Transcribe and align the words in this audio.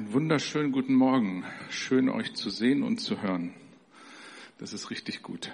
Einen 0.00 0.14
wunderschönen 0.14 0.72
guten 0.72 0.94
Morgen. 0.94 1.44
Schön 1.68 2.08
euch 2.08 2.32
zu 2.32 2.48
sehen 2.48 2.82
und 2.82 3.02
zu 3.02 3.20
hören. 3.20 3.52
Das 4.56 4.72
ist 4.72 4.88
richtig 4.88 5.22
gut. 5.22 5.52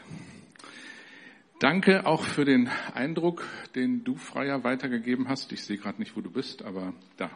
Danke 1.58 2.06
auch 2.06 2.22
für 2.22 2.44
den 2.44 2.70
Eindruck, 2.94 3.44
den 3.74 4.04
du 4.04 4.14
Freier 4.14 4.62
weitergegeben 4.62 5.28
hast. 5.28 5.50
Ich 5.50 5.64
sehe 5.64 5.78
gerade 5.78 5.98
nicht, 5.98 6.16
wo 6.16 6.20
du 6.20 6.30
bist, 6.30 6.64
aber 6.64 6.92
da. 7.16 7.28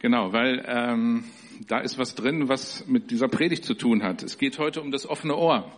Genau, 0.00 0.34
weil 0.34 0.62
ähm, 0.68 1.24
da 1.66 1.78
ist 1.78 1.96
was 1.96 2.14
drin, 2.14 2.46
was 2.46 2.86
mit 2.86 3.10
dieser 3.10 3.28
Predigt 3.28 3.64
zu 3.64 3.72
tun 3.72 4.02
hat. 4.02 4.22
Es 4.22 4.36
geht 4.36 4.58
heute 4.58 4.82
um 4.82 4.90
das 4.90 5.06
offene 5.06 5.36
Ohr. 5.36 5.72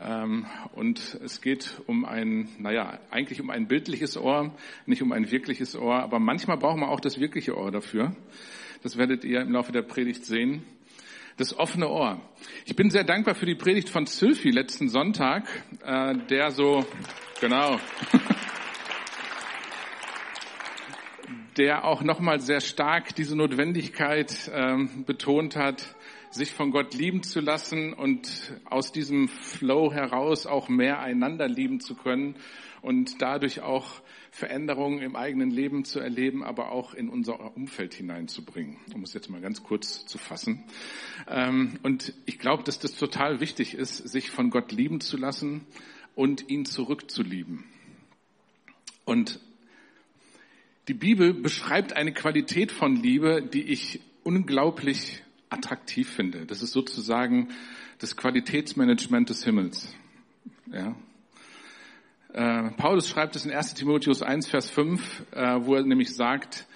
Ähm, 0.00 0.46
und 0.76 1.18
es 1.24 1.40
geht 1.40 1.82
um 1.88 2.04
ein, 2.04 2.50
naja, 2.60 3.00
eigentlich 3.10 3.40
um 3.40 3.50
ein 3.50 3.66
bildliches 3.66 4.16
Ohr, 4.16 4.54
nicht 4.86 5.02
um 5.02 5.10
ein 5.10 5.28
wirkliches 5.32 5.74
Ohr, 5.74 5.96
aber 5.96 6.20
manchmal 6.20 6.56
brauchen 6.56 6.82
wir 6.82 6.88
auch 6.88 7.00
das 7.00 7.18
wirkliche 7.18 7.58
Ohr 7.58 7.72
dafür. 7.72 8.14
Das 8.86 8.96
werdet 8.96 9.24
ihr 9.24 9.40
im 9.40 9.50
Laufe 9.50 9.72
der 9.72 9.82
Predigt 9.82 10.24
sehen. 10.24 10.62
Das 11.38 11.58
offene 11.58 11.88
Ohr. 11.88 12.20
Ich 12.66 12.76
bin 12.76 12.88
sehr 12.88 13.02
dankbar 13.02 13.34
für 13.34 13.44
die 13.44 13.56
Predigt 13.56 13.88
von 13.88 14.06
Sylvie 14.06 14.52
letzten 14.52 14.88
Sonntag, 14.88 15.48
äh, 15.84 16.14
der 16.30 16.52
so, 16.52 16.86
genau, 17.40 17.80
der 21.56 21.84
auch 21.84 22.04
nochmal 22.04 22.38
sehr 22.38 22.60
stark 22.60 23.12
diese 23.16 23.36
Notwendigkeit 23.36 24.52
ähm, 24.54 25.04
betont 25.04 25.56
hat, 25.56 25.96
sich 26.30 26.52
von 26.52 26.70
Gott 26.70 26.94
lieben 26.94 27.24
zu 27.24 27.40
lassen 27.40 27.92
und 27.92 28.54
aus 28.66 28.92
diesem 28.92 29.26
Flow 29.26 29.92
heraus 29.92 30.46
auch 30.46 30.68
mehr 30.68 31.00
einander 31.00 31.48
lieben 31.48 31.80
zu 31.80 31.96
können 31.96 32.36
und 32.82 33.20
dadurch 33.20 33.62
auch 33.62 34.00
Veränderungen 34.36 34.98
im 34.98 35.16
eigenen 35.16 35.50
Leben 35.50 35.86
zu 35.86 35.98
erleben, 35.98 36.44
aber 36.44 36.70
auch 36.70 36.92
in 36.92 37.08
unser 37.08 37.56
Umfeld 37.56 37.94
hineinzubringen, 37.94 38.76
um 38.92 39.02
es 39.02 39.14
jetzt 39.14 39.30
mal 39.30 39.40
ganz 39.40 39.62
kurz 39.62 40.04
zu 40.04 40.18
fassen. 40.18 40.62
Ähm, 41.26 41.78
und 41.82 42.12
ich 42.26 42.38
glaube, 42.38 42.62
dass 42.62 42.78
das 42.78 42.96
total 42.96 43.40
wichtig 43.40 43.72
ist, 43.72 43.96
sich 43.96 44.30
von 44.30 44.50
Gott 44.50 44.72
lieben 44.72 45.00
zu 45.00 45.16
lassen 45.16 45.62
und 46.14 46.50
ihn 46.50 46.66
zurückzulieben. 46.66 47.64
Und 49.06 49.40
die 50.88 50.94
Bibel 50.94 51.32
beschreibt 51.32 51.94
eine 51.94 52.12
Qualität 52.12 52.72
von 52.72 52.94
Liebe, 52.94 53.40
die 53.40 53.62
ich 53.62 54.00
unglaublich 54.22 55.22
attraktiv 55.48 56.10
finde. 56.10 56.44
Das 56.44 56.60
ist 56.60 56.72
sozusagen 56.72 57.48
das 58.00 58.18
Qualitätsmanagement 58.18 59.30
des 59.30 59.44
Himmels. 59.44 59.94
Ja, 60.70 60.94
äh, 62.36 62.70
Paulus 62.72 63.08
schreibt 63.08 63.34
es 63.34 63.46
in 63.46 63.50
1 63.50 63.72
Timotheus 63.74 64.20
1, 64.20 64.46
Vers 64.46 64.68
5, 64.68 65.24
äh, 65.32 65.56
wo 65.62 65.74
er 65.74 65.84
nämlich 65.84 66.14
sagt, 66.14 66.66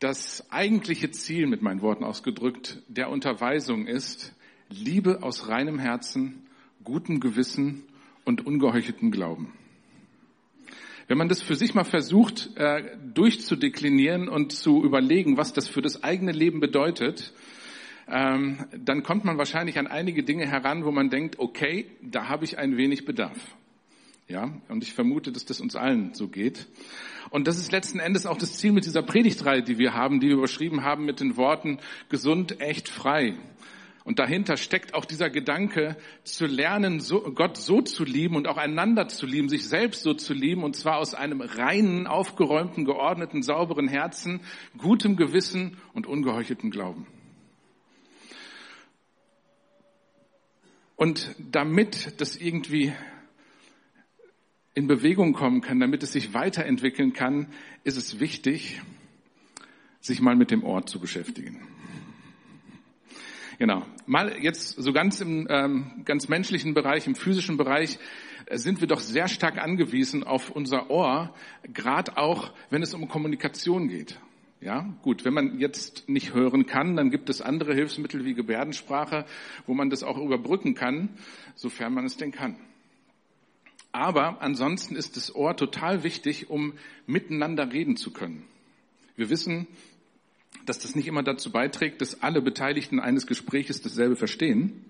das 0.00 0.50
eigentliche 0.50 1.12
Ziel, 1.12 1.46
mit 1.46 1.62
meinen 1.62 1.80
Worten 1.80 2.02
ausgedrückt, 2.02 2.82
der 2.88 3.08
Unterweisung 3.08 3.86
ist 3.86 4.34
Liebe 4.68 5.22
aus 5.22 5.46
reinem 5.48 5.78
Herzen, 5.78 6.48
gutem 6.82 7.20
Gewissen 7.20 7.84
und 8.24 8.44
ungeheucheltem 8.44 9.12
Glauben. 9.12 9.52
Wenn 11.06 11.18
man 11.18 11.28
das 11.28 11.40
für 11.40 11.54
sich 11.54 11.72
mal 11.72 11.84
versucht 11.84 12.50
äh, 12.56 12.96
durchzudeklinieren 13.14 14.28
und 14.28 14.50
zu 14.50 14.82
überlegen, 14.82 15.36
was 15.36 15.52
das 15.52 15.68
für 15.68 15.82
das 15.82 16.02
eigene 16.02 16.32
Leben 16.32 16.58
bedeutet, 16.58 17.32
ähm, 18.08 18.66
dann 18.76 19.04
kommt 19.04 19.24
man 19.24 19.38
wahrscheinlich 19.38 19.78
an 19.78 19.86
einige 19.86 20.24
Dinge 20.24 20.48
heran, 20.48 20.84
wo 20.84 20.90
man 20.90 21.10
denkt, 21.10 21.38
okay, 21.38 21.86
da 22.02 22.28
habe 22.28 22.44
ich 22.44 22.58
ein 22.58 22.76
wenig 22.76 23.04
Bedarf. 23.04 23.38
Ja, 24.30 24.48
und 24.68 24.84
ich 24.84 24.94
vermute, 24.94 25.32
dass 25.32 25.44
das 25.44 25.60
uns 25.60 25.74
allen 25.74 26.14
so 26.14 26.28
geht. 26.28 26.68
Und 27.30 27.48
das 27.48 27.58
ist 27.58 27.72
letzten 27.72 27.98
Endes 27.98 28.26
auch 28.26 28.38
das 28.38 28.58
Ziel 28.58 28.70
mit 28.70 28.84
dieser 28.84 29.02
Predigtreihe, 29.02 29.60
die 29.60 29.76
wir 29.76 29.94
haben, 29.94 30.20
die 30.20 30.28
wir 30.28 30.36
überschrieben 30.36 30.84
haben 30.84 31.04
mit 31.04 31.18
den 31.18 31.36
Worten 31.36 31.80
gesund, 32.10 32.60
echt, 32.60 32.88
frei. 32.88 33.34
Und 34.04 34.20
dahinter 34.20 34.56
steckt 34.56 34.94
auch 34.94 35.04
dieser 35.04 35.30
Gedanke, 35.30 35.96
zu 36.22 36.46
lernen, 36.46 37.00
so, 37.00 37.22
Gott 37.34 37.56
so 37.56 37.82
zu 37.82 38.04
lieben 38.04 38.36
und 38.36 38.46
auch 38.46 38.56
einander 38.56 39.08
zu 39.08 39.26
lieben, 39.26 39.48
sich 39.48 39.66
selbst 39.66 40.04
so 40.04 40.14
zu 40.14 40.32
lieben, 40.32 40.62
und 40.62 40.76
zwar 40.76 40.98
aus 40.98 41.12
einem 41.12 41.40
reinen, 41.40 42.06
aufgeräumten, 42.06 42.84
geordneten, 42.84 43.42
sauberen 43.42 43.88
Herzen, 43.88 44.42
gutem 44.78 45.16
Gewissen 45.16 45.76
und 45.92 46.06
ungeheucheltem 46.06 46.70
Glauben. 46.70 47.08
Und 50.94 51.34
damit 51.50 52.20
das 52.20 52.36
irgendwie 52.36 52.92
in 54.74 54.86
Bewegung 54.86 55.32
kommen 55.32 55.60
kann, 55.60 55.80
damit 55.80 56.02
es 56.02 56.12
sich 56.12 56.32
weiterentwickeln 56.32 57.12
kann, 57.12 57.48
ist 57.84 57.96
es 57.96 58.20
wichtig, 58.20 58.80
sich 60.00 60.20
mal 60.20 60.36
mit 60.36 60.50
dem 60.50 60.64
Ort 60.64 60.88
zu 60.88 61.00
beschäftigen. 61.00 61.60
Genau. 63.58 63.84
Mal 64.06 64.38
jetzt 64.40 64.80
so 64.80 64.92
ganz 64.92 65.20
im 65.20 65.46
ähm, 65.50 66.02
ganz 66.06 66.28
menschlichen 66.28 66.72
Bereich, 66.72 67.06
im 67.06 67.14
physischen 67.14 67.58
Bereich 67.58 67.98
äh, 68.46 68.56
sind 68.56 68.80
wir 68.80 68.88
doch 68.88 69.00
sehr 69.00 69.28
stark 69.28 69.58
angewiesen 69.58 70.24
auf 70.24 70.50
unser 70.50 70.88
Ohr, 70.88 71.34
gerade 71.64 72.16
auch, 72.16 72.54
wenn 72.70 72.82
es 72.82 72.94
um 72.94 73.06
Kommunikation 73.08 73.88
geht. 73.88 74.18
Ja, 74.62 74.94
gut. 75.02 75.24
Wenn 75.24 75.34
man 75.34 75.58
jetzt 75.58 76.08
nicht 76.08 76.32
hören 76.32 76.66
kann, 76.66 76.96
dann 76.96 77.10
gibt 77.10 77.28
es 77.28 77.42
andere 77.42 77.74
Hilfsmittel 77.74 78.24
wie 78.24 78.34
Gebärdensprache, 78.34 79.26
wo 79.66 79.74
man 79.74 79.90
das 79.90 80.02
auch 80.02 80.18
überbrücken 80.18 80.74
kann, 80.74 81.10
sofern 81.54 81.92
man 81.94 82.04
es 82.04 82.16
denn 82.16 82.30
kann. 82.30 82.56
Aber 83.92 84.40
ansonsten 84.40 84.94
ist 84.94 85.16
das 85.16 85.34
Ohr 85.34 85.56
total 85.56 86.02
wichtig, 86.04 86.48
um 86.48 86.74
miteinander 87.06 87.72
reden 87.72 87.96
zu 87.96 88.12
können. 88.12 88.44
Wir 89.16 89.30
wissen, 89.30 89.66
dass 90.66 90.78
das 90.78 90.94
nicht 90.94 91.08
immer 91.08 91.22
dazu 91.22 91.50
beiträgt, 91.50 92.00
dass 92.00 92.22
alle 92.22 92.40
Beteiligten 92.40 93.00
eines 93.00 93.26
Gespräches 93.26 93.82
dasselbe 93.82 94.16
verstehen. 94.16 94.84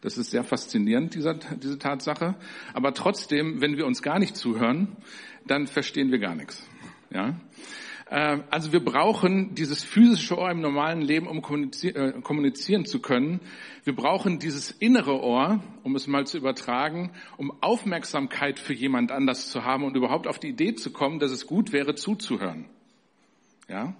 Das 0.00 0.16
ist 0.16 0.30
sehr 0.30 0.44
faszinierend, 0.44 1.14
dieser, 1.14 1.34
diese 1.34 1.78
Tatsache. 1.78 2.36
Aber 2.72 2.94
trotzdem, 2.94 3.60
wenn 3.60 3.76
wir 3.76 3.86
uns 3.86 4.02
gar 4.02 4.18
nicht 4.20 4.36
zuhören, 4.36 4.96
dann 5.46 5.66
verstehen 5.66 6.12
wir 6.12 6.18
gar 6.18 6.36
nichts. 6.36 6.62
Ja? 7.10 7.40
Äh, 8.10 8.38
also 8.50 8.72
wir 8.72 8.84
brauchen 8.84 9.54
dieses 9.54 9.84
physische 9.84 10.36
Ohr 10.38 10.50
im 10.50 10.60
normalen 10.60 11.00
Leben, 11.00 11.26
um 11.26 11.38
äh, 11.38 12.20
kommunizieren 12.22 12.84
zu 12.86 13.00
können. 13.00 13.40
Wir 13.84 13.94
brauchen 13.94 14.38
dieses 14.38 14.70
innere 14.70 15.22
Ohr, 15.22 15.62
um 15.82 15.94
es 15.96 16.06
mal 16.06 16.26
zu 16.26 16.38
übertragen, 16.38 17.12
um 17.36 17.52
Aufmerksamkeit 17.62 18.58
für 18.58 18.74
jemand 18.74 19.12
anders 19.12 19.50
zu 19.50 19.64
haben 19.64 19.84
und 19.84 19.96
überhaupt 19.96 20.26
auf 20.26 20.38
die 20.38 20.48
Idee 20.48 20.74
zu 20.74 20.92
kommen, 20.92 21.18
dass 21.18 21.30
es 21.30 21.46
gut 21.46 21.72
wäre, 21.72 21.94
zuzuhören. 21.94 22.66
Ja? 23.68 23.94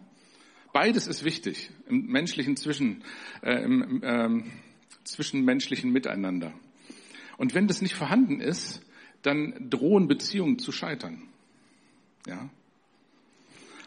Beides 0.72 1.06
ist 1.06 1.24
wichtig 1.24 1.70
im 1.88 2.06
menschlichen 2.06 2.56
Zwischen, 2.56 3.02
äh, 3.42 3.62
im, 3.62 4.00
ähm, 4.04 4.44
zwischenmenschlichen 5.04 5.90
Miteinander. 5.90 6.52
Und 7.36 7.54
wenn 7.54 7.66
das 7.66 7.82
nicht 7.82 7.94
vorhanden 7.94 8.40
ist, 8.40 8.82
dann 9.22 9.70
drohen 9.70 10.08
Beziehungen 10.08 10.58
zu 10.58 10.72
scheitern. 10.72 11.22
Ja? 12.26 12.50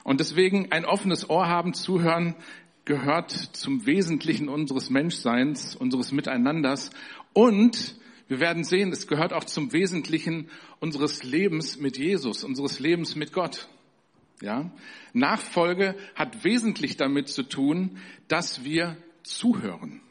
Und 0.03 0.19
deswegen 0.19 0.71
ein 0.71 0.85
offenes 0.85 1.29
Ohr 1.29 1.47
haben, 1.47 1.73
zuhören, 1.73 2.35
gehört 2.85 3.31
zum 3.31 3.85
Wesentlichen 3.85 4.49
unseres 4.49 4.89
Menschseins, 4.89 5.75
unseres 5.75 6.11
Miteinanders. 6.11 6.89
Und 7.33 7.95
wir 8.27 8.39
werden 8.39 8.63
sehen, 8.63 8.91
es 8.91 9.07
gehört 9.07 9.33
auch 9.33 9.43
zum 9.43 9.73
Wesentlichen 9.73 10.49
unseres 10.79 11.23
Lebens 11.23 11.77
mit 11.77 11.97
Jesus, 11.97 12.43
unseres 12.43 12.79
Lebens 12.79 13.15
mit 13.15 13.33
Gott. 13.33 13.67
Ja? 14.41 14.71
Nachfolge 15.13 15.95
hat 16.15 16.43
wesentlich 16.43 16.97
damit 16.97 17.29
zu 17.29 17.43
tun, 17.43 17.97
dass 18.27 18.63
wir 18.63 18.97
zuhören. 19.23 20.01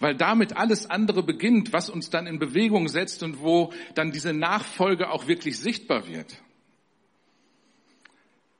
Weil 0.00 0.16
damit 0.16 0.56
alles 0.56 0.90
andere 0.90 1.22
beginnt, 1.22 1.72
was 1.72 1.88
uns 1.88 2.10
dann 2.10 2.26
in 2.26 2.40
Bewegung 2.40 2.88
setzt 2.88 3.22
und 3.22 3.40
wo 3.40 3.72
dann 3.94 4.10
diese 4.10 4.32
Nachfolge 4.32 5.10
auch 5.10 5.28
wirklich 5.28 5.58
sichtbar 5.58 6.08
wird 6.08 6.42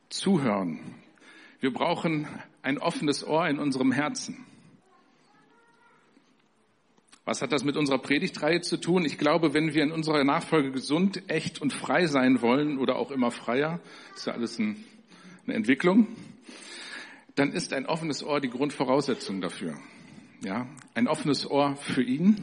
zuhören. 0.09 0.81
Wir 1.61 1.73
brauchen 1.73 2.29
ein 2.63 2.79
offenes 2.79 3.27
Ohr 3.27 3.49
in 3.49 3.59
unserem 3.59 3.93
Herzen. 3.93 4.45
Was 7.25 7.41
hat 7.41 7.53
das 7.53 7.65
mit 7.65 7.77
unserer 7.77 7.99
Predigtreihe 7.99 8.61
zu 8.61 8.77
tun? 8.77 9.07
Ich 9.07 9.17
glaube, 9.17 9.55
wenn 9.55 9.73
wir 9.73 9.83
in 9.83 9.93
unserer 9.93 10.25
Nachfolge 10.25 10.73
gesund, 10.73 11.23
echt 11.29 11.63
und 11.63 11.73
frei 11.73 12.07
sein 12.07 12.43
wollen 12.43 12.79
oder 12.79 12.97
auch 12.97 13.11
immer 13.11 13.31
freier, 13.31 13.81
ist 14.15 14.27
ja 14.27 14.35
alles 14.35 14.59
ein, 14.59 14.85
eine 15.47 15.55
Entwicklung, 15.57 16.07
dann 17.35 17.53
ist 17.53 17.73
ein 17.73 17.87
offenes 17.87 18.23
Ohr 18.23 18.41
die 18.41 18.51
Grundvoraussetzung 18.51 19.41
dafür. 19.41 19.75
Ja, 20.43 20.67
ein 20.93 21.09
offenes 21.09 21.51
Ohr 21.51 21.77
für 21.77 22.03
ihn, 22.03 22.37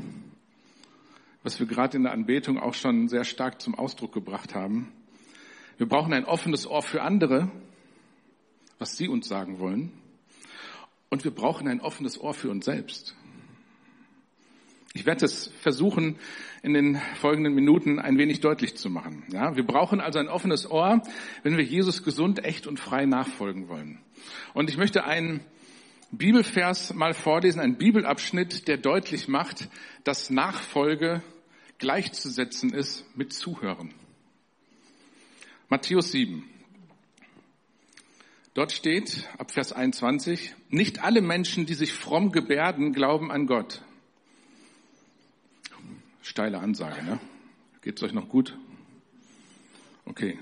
was 1.44 1.60
wir 1.60 1.68
gerade 1.68 1.98
in 1.98 2.04
der 2.04 2.14
Anbetung 2.14 2.58
auch 2.58 2.74
schon 2.74 3.08
sehr 3.08 3.24
stark 3.24 3.62
zum 3.62 3.76
Ausdruck 3.76 4.14
gebracht 4.14 4.56
haben. 4.56 4.92
Wir 5.82 5.88
brauchen 5.88 6.14
ein 6.14 6.26
offenes 6.26 6.68
Ohr 6.68 6.84
für 6.84 7.02
andere, 7.02 7.50
was 8.78 8.98
sie 8.98 9.08
uns 9.08 9.28
sagen 9.28 9.58
wollen. 9.58 9.92
Und 11.10 11.24
wir 11.24 11.32
brauchen 11.32 11.68
ein 11.68 11.82
offenes 11.82 12.22
Ohr 12.22 12.36
für 12.36 12.52
uns 12.52 12.66
selbst. 12.66 13.16
Ich 14.94 15.08
werde 15.08 15.26
es 15.26 15.48
versuchen, 15.62 16.20
in 16.62 16.76
den 16.76 17.02
folgenden 17.16 17.56
Minuten 17.56 17.98
ein 17.98 18.20
wenig 18.20 18.42
deutlich 18.42 18.78
zu 18.78 18.92
machen. 18.92 19.24
Ja, 19.32 19.56
wir 19.56 19.66
brauchen 19.66 20.02
also 20.02 20.20
ein 20.20 20.28
offenes 20.28 20.70
Ohr, 20.70 21.02
wenn 21.42 21.58
wir 21.58 21.64
Jesus 21.64 22.04
gesund, 22.04 22.46
echt 22.46 22.68
und 22.68 22.80
frei 22.80 23.08
nachfolgen 23.08 23.68
wollen. 23.68 23.98
Und 24.54 24.70
ich 24.70 24.78
möchte 24.78 25.06
einen 25.06 25.40
Bibelvers 26.12 26.94
mal 26.94 27.16
vorlesen, 27.16 27.60
ein 27.60 27.80
Bibelabschnitt, 27.80 28.68
der 28.68 28.78
deutlich 28.78 29.28
macht, 29.28 29.68
dass 30.04 30.30
Nachfolge 30.30 31.24
gleichzusetzen 31.80 32.72
ist 32.72 33.04
mit 33.18 33.34
Zuhören. 33.34 33.96
Matthäus 35.72 36.12
7. 36.12 36.44
Dort 38.54 38.74
steht 38.74 39.30
ab 39.38 39.52
Vers 39.52 39.72
21, 39.72 40.54
nicht 40.70 41.02
alle 41.02 41.22
Menschen, 41.22 41.66
die 41.66 41.76
sich 41.76 41.94
fromm 41.94 42.34
gebärden, 42.34 42.92
glauben 42.92 43.32
an 43.32 43.48
Gott. 43.48 43.82
Steile 46.22 46.60
Ansage, 46.60 47.02
ne? 47.06 47.22
Geht's 47.84 48.04
euch 48.04 48.12
noch 48.12 48.28
gut? 48.28 48.58
Okay. 50.04 50.38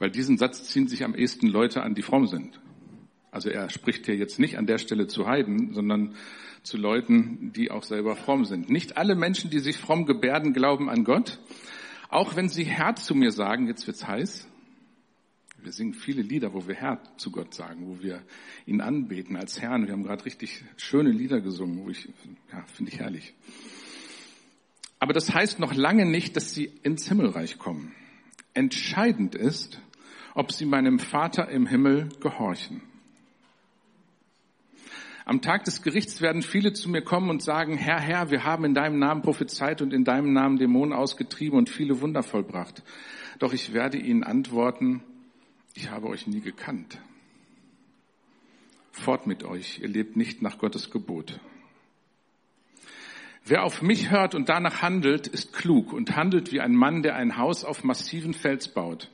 Weil 0.00 0.10
diesen 0.10 0.36
Satz 0.36 0.64
ziehen 0.64 0.88
sich 0.88 1.04
am 1.04 1.14
ehesten 1.14 1.46
Leute 1.46 1.84
an, 1.84 1.94
die 1.94 2.02
fromm 2.02 2.26
sind. 2.26 2.60
Also 3.30 3.50
er 3.50 3.70
spricht 3.70 4.06
hier 4.06 4.16
jetzt 4.16 4.40
nicht 4.40 4.58
an 4.58 4.66
der 4.66 4.78
Stelle 4.78 5.06
zu 5.06 5.28
Heiden, 5.28 5.72
sondern 5.74 6.16
zu 6.64 6.76
Leuten, 6.76 7.52
die 7.52 7.70
auch 7.70 7.84
selber 7.84 8.16
fromm 8.16 8.44
sind. 8.46 8.68
Nicht 8.68 8.96
alle 8.96 9.14
Menschen, 9.14 9.50
die 9.50 9.60
sich 9.60 9.76
fromm 9.76 10.06
gebärden, 10.06 10.54
glauben 10.54 10.90
an 10.90 11.04
Gott. 11.04 11.38
Auch 12.14 12.36
wenn 12.36 12.48
sie 12.48 12.62
Herr 12.62 12.94
zu 12.94 13.16
mir 13.16 13.32
sagen, 13.32 13.66
jetzt 13.66 13.88
wird's 13.88 14.06
heiß. 14.06 14.46
Wir 15.60 15.72
singen 15.72 15.94
viele 15.94 16.22
Lieder, 16.22 16.54
wo 16.54 16.68
wir 16.68 16.76
Herr 16.76 17.02
zu 17.16 17.32
Gott 17.32 17.52
sagen, 17.54 17.88
wo 17.88 18.04
wir 18.04 18.22
ihn 18.66 18.80
anbeten 18.80 19.34
als 19.34 19.60
Herrn. 19.60 19.88
Wir 19.88 19.94
haben 19.94 20.04
gerade 20.04 20.24
richtig 20.24 20.62
schöne 20.76 21.10
Lieder 21.10 21.40
gesungen, 21.40 21.84
wo 21.84 21.90
ich, 21.90 22.08
ja, 22.52 22.62
finde 22.72 22.92
ich 22.92 23.00
herrlich. 23.00 23.34
Aber 25.00 25.12
das 25.12 25.34
heißt 25.34 25.58
noch 25.58 25.74
lange 25.74 26.06
nicht, 26.06 26.36
dass 26.36 26.54
sie 26.54 26.70
ins 26.84 27.08
Himmelreich 27.08 27.58
kommen. 27.58 27.92
Entscheidend 28.52 29.34
ist, 29.34 29.80
ob 30.34 30.52
sie 30.52 30.66
meinem 30.66 31.00
Vater 31.00 31.48
im 31.48 31.66
Himmel 31.66 32.10
gehorchen. 32.20 32.80
Am 35.26 35.40
Tag 35.40 35.64
des 35.64 35.82
Gerichts 35.82 36.20
werden 36.20 36.42
viele 36.42 36.74
zu 36.74 36.90
mir 36.90 37.00
kommen 37.00 37.30
und 37.30 37.42
sagen, 37.42 37.78
Herr, 37.78 37.98
Herr, 37.98 38.30
wir 38.30 38.44
haben 38.44 38.64
in 38.66 38.74
deinem 38.74 38.98
Namen 38.98 39.22
prophezeit 39.22 39.80
und 39.80 39.94
in 39.94 40.04
deinem 40.04 40.34
Namen 40.34 40.58
Dämonen 40.58 40.92
ausgetrieben 40.92 41.56
und 41.58 41.70
viele 41.70 42.02
Wunder 42.02 42.22
vollbracht. 42.22 42.82
Doch 43.38 43.54
ich 43.54 43.72
werde 43.72 43.96
ihnen 43.96 44.22
antworten, 44.22 45.02
ich 45.74 45.90
habe 45.90 46.08
euch 46.08 46.26
nie 46.26 46.40
gekannt. 46.40 46.98
Fort 48.92 49.26
mit 49.26 49.44
euch, 49.44 49.80
ihr 49.80 49.88
lebt 49.88 50.14
nicht 50.14 50.42
nach 50.42 50.58
Gottes 50.58 50.90
Gebot. 50.90 51.40
Wer 53.46 53.64
auf 53.64 53.80
mich 53.80 54.10
hört 54.10 54.34
und 54.34 54.50
danach 54.50 54.82
handelt, 54.82 55.26
ist 55.26 55.54
klug 55.54 55.92
und 55.92 56.16
handelt 56.16 56.52
wie 56.52 56.60
ein 56.60 56.74
Mann, 56.74 57.02
der 57.02 57.16
ein 57.16 57.38
Haus 57.38 57.64
auf 57.64 57.82
massiven 57.82 58.34
Fels 58.34 58.68
baut. 58.68 59.10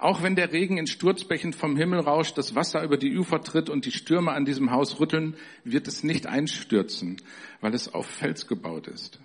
Auch 0.00 0.22
wenn 0.22 0.34
der 0.34 0.50
Regen 0.50 0.78
in 0.78 0.86
Sturzbächen 0.86 1.52
vom 1.52 1.76
Himmel 1.76 2.00
rauscht, 2.00 2.38
das 2.38 2.54
Wasser 2.54 2.82
über 2.82 2.96
die 2.96 3.14
Ufer 3.18 3.42
tritt 3.42 3.68
und 3.68 3.84
die 3.84 3.92
Stürme 3.92 4.32
an 4.32 4.46
diesem 4.46 4.70
Haus 4.70 4.98
rütteln, 4.98 5.36
wird 5.62 5.86
es 5.88 6.02
nicht 6.02 6.26
einstürzen, 6.26 7.18
weil 7.60 7.74
es 7.74 7.92
auf 7.92 8.06
Fels 8.06 8.46
gebaut 8.46 8.88
ist. 8.88 9.20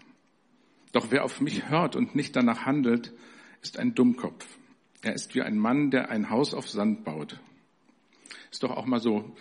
Doch 0.91 1.11
wer 1.11 1.23
auf 1.23 1.39
mich 1.39 1.69
hört 1.69 1.95
und 1.95 2.13
nicht 2.13 2.35
danach 2.35 2.65
handelt, 2.65 3.13
ist 3.61 3.79
ein 3.79 3.95
Dummkopf. 3.95 4.45
Er 5.01 5.13
ist 5.13 5.33
wie 5.33 5.43
ein 5.43 5.57
Mann, 5.57 5.91
der 5.91 6.09
ein 6.09 6.29
Haus 6.29 6.53
auf 6.53 6.69
Sand 6.69 7.05
baut. 7.05 7.39
Ist 8.51 8.63
doch 8.63 8.71
auch 8.71 8.85
mal 8.85 8.99
so 8.99 9.33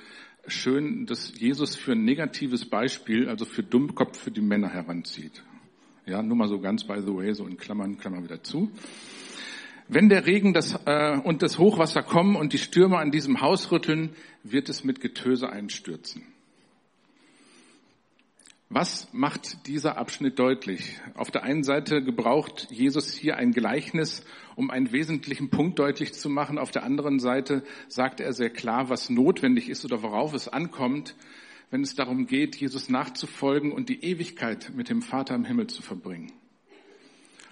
schön, 0.46 1.04
dass 1.06 1.36
Jesus 1.36 1.74
für 1.74 1.92
ein 1.92 2.04
negatives 2.04 2.64
Beispiel, 2.64 3.28
also 3.28 3.44
für 3.44 3.64
Dummkopf 3.64 4.20
für 4.20 4.30
die 4.30 4.40
Männer 4.40 4.68
heranzieht. 4.68 5.42
Ja, 6.06 6.22
nur 6.22 6.36
mal 6.36 6.48
so 6.48 6.60
ganz 6.60 6.84
by 6.84 7.00
the 7.00 7.12
way, 7.12 7.34
so 7.34 7.44
in 7.44 7.56
Klammern, 7.56 7.98
Klammern 7.98 8.22
wieder 8.22 8.40
zu. 8.44 8.70
Wenn 9.88 10.08
der 10.08 10.26
Regen 10.26 10.54
das, 10.54 10.78
äh, 10.86 11.18
und 11.18 11.42
das 11.42 11.58
Hochwasser 11.58 12.02
kommen 12.02 12.36
und 12.36 12.52
die 12.52 12.58
Stürme 12.58 12.98
an 12.98 13.10
diesem 13.10 13.40
Haus 13.40 13.70
rütteln, 13.70 14.10
wird 14.42 14.68
es 14.68 14.82
mit 14.82 15.00
Getöse 15.00 15.50
einstürzen. 15.50 16.22
Was 18.70 19.12
macht 19.12 19.68
dieser 19.68 19.98
Abschnitt 19.98 20.38
deutlich? 20.38 20.98
Auf 21.14 21.30
der 21.30 21.44
einen 21.44 21.62
Seite 21.62 22.02
gebraucht 22.02 22.66
Jesus 22.70 23.12
hier 23.12 23.36
ein 23.36 23.52
Gleichnis, 23.52 24.24
um 24.56 24.70
einen 24.70 24.90
wesentlichen 24.90 25.50
Punkt 25.50 25.78
deutlich 25.78 26.14
zu 26.14 26.30
machen. 26.30 26.58
Auf 26.58 26.70
der 26.70 26.82
anderen 26.82 27.20
Seite 27.20 27.62
sagt 27.88 28.20
er 28.20 28.32
sehr 28.32 28.50
klar, 28.50 28.88
was 28.88 29.10
notwendig 29.10 29.68
ist 29.68 29.84
oder 29.84 30.02
worauf 30.02 30.32
es 30.32 30.48
ankommt, 30.48 31.14
wenn 31.70 31.82
es 31.82 31.94
darum 31.94 32.26
geht, 32.26 32.56
Jesus 32.56 32.88
nachzufolgen 32.88 33.70
und 33.70 33.90
die 33.90 34.02
Ewigkeit 34.02 34.72
mit 34.74 34.88
dem 34.88 35.02
Vater 35.02 35.34
im 35.34 35.44
Himmel 35.44 35.66
zu 35.66 35.82
verbringen. 35.82 36.32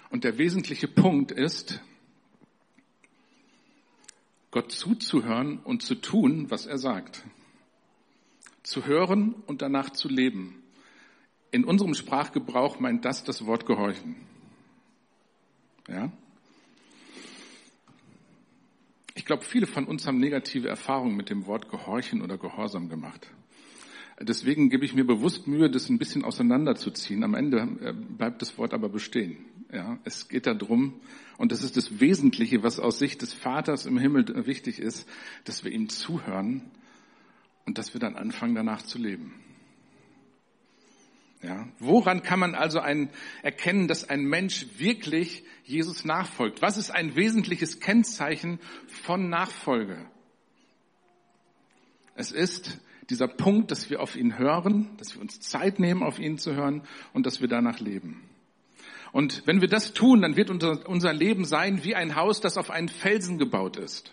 Und 0.09 0.23
der 0.23 0.37
wesentliche 0.37 0.87
Punkt 0.87 1.31
ist, 1.31 1.79
Gott 4.53 4.71
zuzuhören 4.71 5.57
und 5.63 5.81
zu 5.81 5.95
tun, 5.95 6.51
was 6.51 6.67
er 6.67 6.77
sagt. 6.77 7.23
Zu 8.61 8.85
hören 8.85 9.33
und 9.47 9.63
danach 9.63 9.89
zu 9.89 10.07
leben. 10.07 10.61
In 11.49 11.63
unserem 11.65 11.95
Sprachgebrauch 11.95 12.79
meint 12.79 13.03
das 13.03 13.23
das 13.23 13.47
Wort 13.47 13.65
gehorchen. 13.65 14.15
Ja? 15.87 16.11
Ich 19.15 19.25
glaube, 19.25 19.43
viele 19.43 19.65
von 19.65 19.85
uns 19.85 20.05
haben 20.05 20.19
negative 20.19 20.67
Erfahrungen 20.69 21.15
mit 21.15 21.31
dem 21.31 21.47
Wort 21.47 21.69
gehorchen 21.69 22.21
oder 22.21 22.37
gehorsam 22.37 22.89
gemacht. 22.89 23.31
Deswegen 24.19 24.69
gebe 24.69 24.85
ich 24.85 24.93
mir 24.93 25.05
bewusst 25.05 25.47
Mühe, 25.47 25.71
das 25.71 25.89
ein 25.89 25.97
bisschen 25.97 26.23
auseinanderzuziehen. 26.23 27.23
Am 27.23 27.33
Ende 27.33 27.67
äh, 27.81 27.93
bleibt 27.93 28.43
das 28.43 28.55
Wort 28.59 28.75
aber 28.75 28.89
bestehen. 28.89 29.37
Ja, 29.73 29.97
es 30.03 30.27
geht 30.27 30.45
darum, 30.45 31.01
und 31.37 31.51
das 31.51 31.63
ist 31.63 31.75
das 31.77 31.99
Wesentliche, 31.99 32.61
was 32.61 32.79
aus 32.79 32.99
Sicht 32.99 33.23
des 33.23 33.33
Vaters 33.33 33.87
im 33.87 33.97
Himmel 33.97 34.45
wichtig 34.45 34.77
ist, 34.77 35.09
dass 35.45 35.63
wir 35.63 35.71
ihm 35.71 35.89
zuhören 35.89 36.61
und 37.65 37.79
dass 37.79 37.95
wir 37.95 37.99
dann 37.99 38.15
anfangen, 38.15 38.53
danach 38.53 38.83
zu 38.83 38.99
leben. 38.99 39.33
Ja, 41.41 41.67
woran 41.79 42.21
kann 42.21 42.39
man 42.39 42.53
also 42.53 42.79
ein, 42.79 43.09
erkennen, 43.41 43.87
dass 43.87 44.07
ein 44.07 44.23
Mensch 44.25 44.67
wirklich 44.77 45.43
Jesus 45.63 46.05
nachfolgt? 46.05 46.61
Was 46.61 46.77
ist 46.77 46.91
ein 46.91 47.15
wesentliches 47.15 47.79
Kennzeichen 47.79 48.59
von 48.87 49.27
Nachfolge? 49.27 49.97
Es 52.15 52.31
ist 52.31 52.79
dieser 53.09 53.27
Punkt, 53.27 53.71
dass 53.71 53.89
wir 53.89 54.01
auf 54.01 54.15
ihn 54.15 54.37
hören, 54.37 54.95
dass 54.97 55.15
wir 55.15 55.21
uns 55.21 55.39
Zeit 55.39 55.79
nehmen, 55.79 56.03
auf 56.03 56.19
ihn 56.19 56.37
zu 56.37 56.53
hören 56.53 56.83
und 57.11 57.25
dass 57.25 57.41
wir 57.41 57.47
danach 57.47 57.79
leben. 57.79 58.21
Und 59.13 59.43
wenn 59.45 59.61
wir 59.61 59.67
das 59.69 59.93
tun, 59.93 60.23
dann 60.23 60.35
wird 60.35 60.49
unser, 60.49 60.89
unser 60.89 61.13
Leben 61.13 61.45
sein 61.45 61.83
wie 61.83 61.95
ein 61.95 62.15
Haus, 62.15 62.41
das 62.41 62.57
auf 62.57 62.71
einen 62.71 62.89
Felsen 62.89 63.37
gebaut 63.37 63.77
ist. 63.77 64.11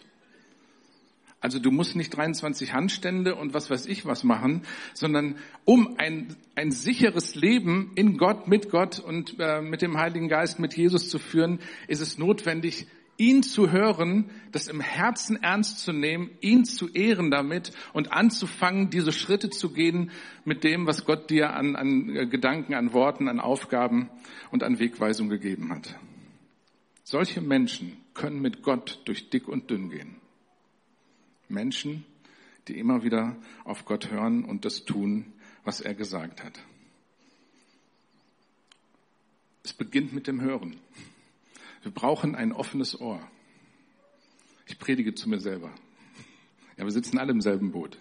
Also 1.40 1.58
du 1.58 1.70
musst 1.70 1.96
nicht 1.96 2.14
23 2.14 2.74
Handstände 2.74 3.34
und 3.34 3.54
was 3.54 3.70
weiß 3.70 3.86
ich 3.86 4.04
was 4.04 4.24
machen, 4.24 4.62
sondern 4.92 5.36
um 5.64 5.94
ein, 5.96 6.36
ein 6.54 6.70
sicheres 6.70 7.34
Leben 7.34 7.92
in 7.94 8.18
Gott, 8.18 8.46
mit 8.46 8.68
Gott 8.68 8.98
und 8.98 9.36
äh, 9.40 9.62
mit 9.62 9.80
dem 9.80 9.96
Heiligen 9.96 10.28
Geist, 10.28 10.58
mit 10.58 10.76
Jesus 10.76 11.08
zu 11.08 11.18
führen, 11.18 11.60
ist 11.88 12.02
es 12.02 12.18
notwendig, 12.18 12.86
ihn 13.20 13.42
zu 13.42 13.70
hören, 13.70 14.30
das 14.50 14.66
im 14.66 14.80
Herzen 14.80 15.40
ernst 15.42 15.80
zu 15.80 15.92
nehmen, 15.92 16.30
ihn 16.40 16.64
zu 16.64 16.88
ehren 16.88 17.30
damit 17.30 17.72
und 17.92 18.12
anzufangen, 18.12 18.88
diese 18.88 19.12
Schritte 19.12 19.50
zu 19.50 19.72
gehen 19.72 20.10
mit 20.46 20.64
dem, 20.64 20.86
was 20.86 21.04
Gott 21.04 21.28
dir 21.28 21.52
an, 21.52 21.76
an 21.76 22.16
äh, 22.16 22.26
Gedanken, 22.26 22.74
an 22.74 22.94
Worten, 22.94 23.28
an 23.28 23.38
Aufgaben 23.38 24.08
und 24.50 24.62
an 24.62 24.78
Wegweisung 24.78 25.28
gegeben 25.28 25.70
hat. 25.70 25.94
Solche 27.04 27.42
Menschen 27.42 27.98
können 28.14 28.40
mit 28.40 28.62
Gott 28.62 29.02
durch 29.04 29.28
dick 29.28 29.48
und 29.48 29.70
dünn 29.70 29.90
gehen. 29.90 30.16
Menschen, 31.48 32.06
die 32.68 32.78
immer 32.78 33.04
wieder 33.04 33.36
auf 33.64 33.84
Gott 33.84 34.10
hören 34.10 34.44
und 34.44 34.64
das 34.64 34.86
tun, 34.86 35.32
was 35.64 35.82
er 35.82 35.94
gesagt 35.94 36.42
hat. 36.42 36.58
Es 39.62 39.74
beginnt 39.74 40.14
mit 40.14 40.26
dem 40.26 40.40
Hören. 40.40 40.76
Wir 41.82 41.90
brauchen 41.90 42.34
ein 42.34 42.52
offenes 42.52 43.00
Ohr. 43.00 43.20
Ich 44.66 44.78
predige 44.78 45.14
zu 45.14 45.28
mir 45.28 45.40
selber. 45.40 45.70
Ja, 46.76 46.84
wir 46.84 46.92
sitzen 46.92 47.18
alle 47.18 47.32
im 47.32 47.40
selben 47.40 47.72
Boot. 47.72 47.98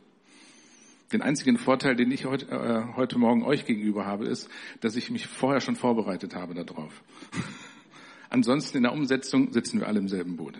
Den 1.11 1.21
einzigen 1.21 1.57
Vorteil, 1.57 1.95
den 1.95 2.11
ich 2.11 2.25
heute, 2.25 2.51
äh, 2.51 2.95
heute 2.95 3.17
Morgen 3.17 3.43
euch 3.43 3.65
gegenüber 3.65 4.05
habe, 4.05 4.25
ist, 4.25 4.49
dass 4.81 4.95
ich 4.95 5.09
mich 5.09 5.27
vorher 5.27 5.61
schon 5.61 5.75
vorbereitet 5.75 6.35
habe 6.35 6.53
darauf. 6.53 7.03
Ansonsten 8.29 8.77
in 8.77 8.83
der 8.83 8.93
Umsetzung 8.93 9.51
sitzen 9.51 9.79
wir 9.79 9.87
alle 9.87 9.99
im 9.99 10.07
selben 10.07 10.37
Boot. 10.37 10.59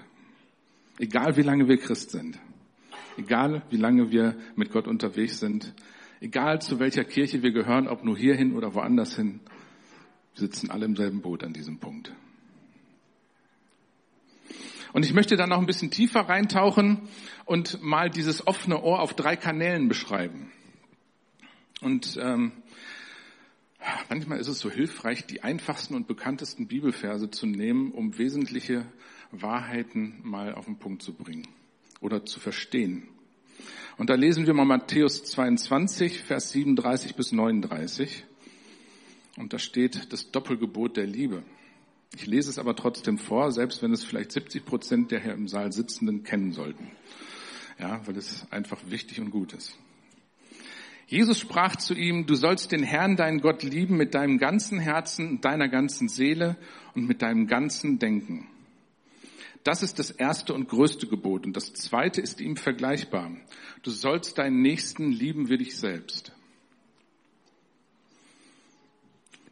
Egal 0.97 1.37
wie 1.37 1.43
lange 1.43 1.67
wir 1.67 1.77
Christ 1.77 2.11
sind. 2.11 2.39
Egal 3.17 3.61
wie 3.69 3.77
lange 3.77 4.11
wir 4.11 4.35
mit 4.55 4.71
Gott 4.71 4.87
unterwegs 4.87 5.39
sind, 5.39 5.73
egal 6.19 6.61
zu 6.61 6.79
welcher 6.79 7.03
Kirche 7.03 7.43
wir 7.43 7.51
gehören, 7.51 7.87
ob 7.87 8.03
nur 8.03 8.17
hierhin 8.17 8.55
oder 8.55 8.73
woanders 8.73 9.15
hin, 9.15 9.41
wir 10.33 10.39
sitzen 10.47 10.71
alle 10.71 10.85
im 10.85 10.95
selben 10.95 11.21
Boot 11.21 11.43
an 11.43 11.53
diesem 11.53 11.79
Punkt. 11.79 12.13
Und 14.93 15.05
ich 15.05 15.13
möchte 15.13 15.35
da 15.35 15.45
noch 15.45 15.59
ein 15.59 15.65
bisschen 15.65 15.91
tiefer 15.91 16.21
reintauchen 16.21 17.07
und 17.45 17.81
mal 17.81 18.09
dieses 18.09 18.45
offene 18.47 18.81
Ohr 18.81 19.01
auf 19.01 19.13
drei 19.13 19.35
Kanälen 19.35 19.87
beschreiben. 19.87 20.51
Und 21.81 22.17
ähm, 22.21 22.51
manchmal 24.09 24.39
ist 24.39 24.47
es 24.47 24.59
so 24.59 24.69
hilfreich, 24.69 25.25
die 25.25 25.43
einfachsten 25.43 25.95
und 25.95 26.07
bekanntesten 26.07 26.67
Bibelverse 26.67 27.29
zu 27.29 27.45
nehmen, 27.45 27.91
um 27.91 28.17
wesentliche 28.17 28.85
Wahrheiten 29.31 30.19
mal 30.23 30.53
auf 30.55 30.65
den 30.65 30.79
Punkt 30.79 31.03
zu 31.03 31.13
bringen 31.13 31.47
oder 32.01 32.25
zu 32.25 32.39
verstehen. 32.39 33.07
Und 33.97 34.09
da 34.09 34.15
lesen 34.15 34.47
wir 34.47 34.53
mal 34.53 34.65
Matthäus 34.65 35.23
22, 35.25 36.23
Vers 36.23 36.51
37 36.51 37.15
bis 37.15 37.31
39. 37.31 38.25
Und 39.37 39.53
da 39.53 39.59
steht 39.59 40.11
das 40.11 40.31
Doppelgebot 40.31 40.97
der 40.97 41.05
Liebe. 41.05 41.43
Ich 42.15 42.25
lese 42.25 42.49
es 42.49 42.57
aber 42.57 42.75
trotzdem 42.75 43.17
vor, 43.17 43.51
selbst 43.51 43.81
wenn 43.83 43.93
es 43.93 44.03
vielleicht 44.03 44.31
70 44.31 44.65
Prozent 44.65 45.11
der 45.11 45.21
hier 45.21 45.33
im 45.33 45.47
Saal 45.47 45.71
Sitzenden 45.71 46.23
kennen 46.23 46.53
sollten. 46.53 46.91
Ja, 47.77 48.05
weil 48.05 48.17
es 48.17 48.45
einfach 48.51 48.79
wichtig 48.87 49.19
und 49.21 49.29
gut 49.29 49.53
ist. 49.53 49.77
Jesus 51.07 51.39
sprach 51.39 51.75
zu 51.75 51.95
ihm, 51.95 52.27
du 52.27 52.35
sollst 52.35 52.71
den 52.71 52.83
Herrn, 52.83 53.15
deinen 53.15 53.41
Gott 53.41 53.63
lieben 53.63 53.97
mit 53.97 54.13
deinem 54.13 54.37
ganzen 54.37 54.79
Herzen, 54.79 55.41
deiner 55.41 55.67
ganzen 55.67 56.07
Seele 56.07 56.55
und 56.93 57.07
mit 57.07 57.21
deinem 57.21 57.47
ganzen 57.47 57.97
Denken. 57.97 58.47
Das 59.63 59.81
ist 59.81 59.99
das 59.99 60.11
erste 60.11 60.53
und 60.53 60.69
größte 60.69 61.07
Gebot. 61.07 61.45
Und 61.45 61.55
das 61.55 61.73
zweite 61.73 62.21
ist 62.21 62.39
ihm 62.41 62.55
vergleichbar. 62.57 63.31
Du 63.81 63.91
sollst 63.91 64.37
deinen 64.37 64.61
Nächsten 64.61 65.11
lieben 65.11 65.49
wie 65.49 65.57
dich 65.57 65.77
selbst. 65.77 66.31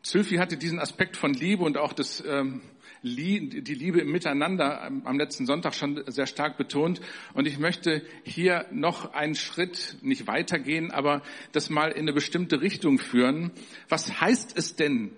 Sylvie 0.08 0.40
hatte 0.40 0.56
diesen 0.56 0.80
Aspekt 0.80 1.18
von 1.18 1.34
Liebe 1.34 1.66
und 1.66 1.78
auch 1.78 1.92
das, 1.92 2.24
ähm, 2.26 2.62
die 3.04 3.74
Liebe 3.74 4.00
im 4.00 4.10
Miteinander 4.10 4.82
am 4.84 5.20
letzten 5.20 5.46
Sonntag 5.46 5.76
schon 5.76 6.02
sehr 6.08 6.28
stark 6.28 6.58
betont. 6.58 7.02
Und 7.34 7.46
ich 7.46 7.60
möchte 7.60 8.02
hier 8.24 8.66
noch 8.72 9.14
einen 9.14 9.36
Schritt 9.36 9.98
nicht 10.02 10.26
weitergehen, 10.26 10.92
aber 10.92 11.24
das 11.52 11.70
mal 11.70 11.92
in 11.92 12.04
eine 12.04 12.14
bestimmte 12.14 12.62
Richtung 12.62 13.00
führen. 13.00 13.52
Was 13.90 14.22
heißt 14.22 14.58
es 14.58 14.78
denn 14.78 15.12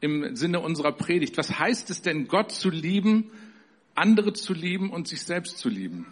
im 0.00 0.36
Sinne 0.36 0.60
unserer 0.60 0.92
Predigt? 0.92 1.36
Was 1.38 1.58
heißt 1.58 1.90
es 1.90 2.02
denn, 2.02 2.28
Gott 2.28 2.52
zu 2.52 2.70
lieben, 2.70 3.32
andere 3.96 4.32
zu 4.32 4.54
lieben 4.54 4.90
und 4.90 5.08
sich 5.08 5.22
selbst 5.22 5.58
zu 5.58 5.68
lieben? 5.68 6.06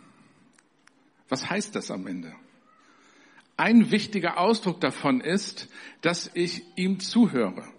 Was 1.28 1.48
heißt 1.48 1.76
das 1.76 1.92
am 1.92 2.08
Ende? 2.08 2.32
Ein 3.56 3.92
wichtiger 3.92 4.38
Ausdruck 4.38 4.80
davon 4.80 5.20
ist, 5.20 5.68
dass 6.00 6.32
ich 6.34 6.64
ihm 6.74 6.98
zuhöre. 6.98 7.73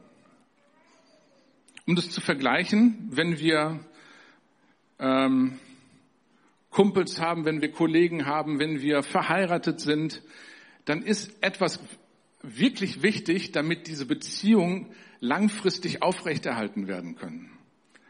Um 1.87 1.95
das 1.95 2.09
zu 2.09 2.19
vergleichen, 2.19 3.09
wenn 3.11 3.39
wir 3.39 3.79
ähm, 4.99 5.59
Kumpels 6.71 7.21
haben, 7.21 7.45
wenn 7.45 7.61
wir 7.61 7.71
Kollegen 7.71 8.25
haben, 8.25 8.59
wenn 8.59 8.81
wir 8.81 9.03
verheiratet 9.03 9.79
sind, 9.79 10.21
dann 10.85 11.03
ist 11.03 11.31
etwas 11.41 11.79
wirklich 12.41 13.01
wichtig, 13.01 13.51
damit 13.51 13.87
diese 13.87 14.05
Beziehungen 14.05 14.87
langfristig 15.19 16.01
aufrechterhalten 16.01 16.87
werden 16.87 17.15
können. 17.15 17.51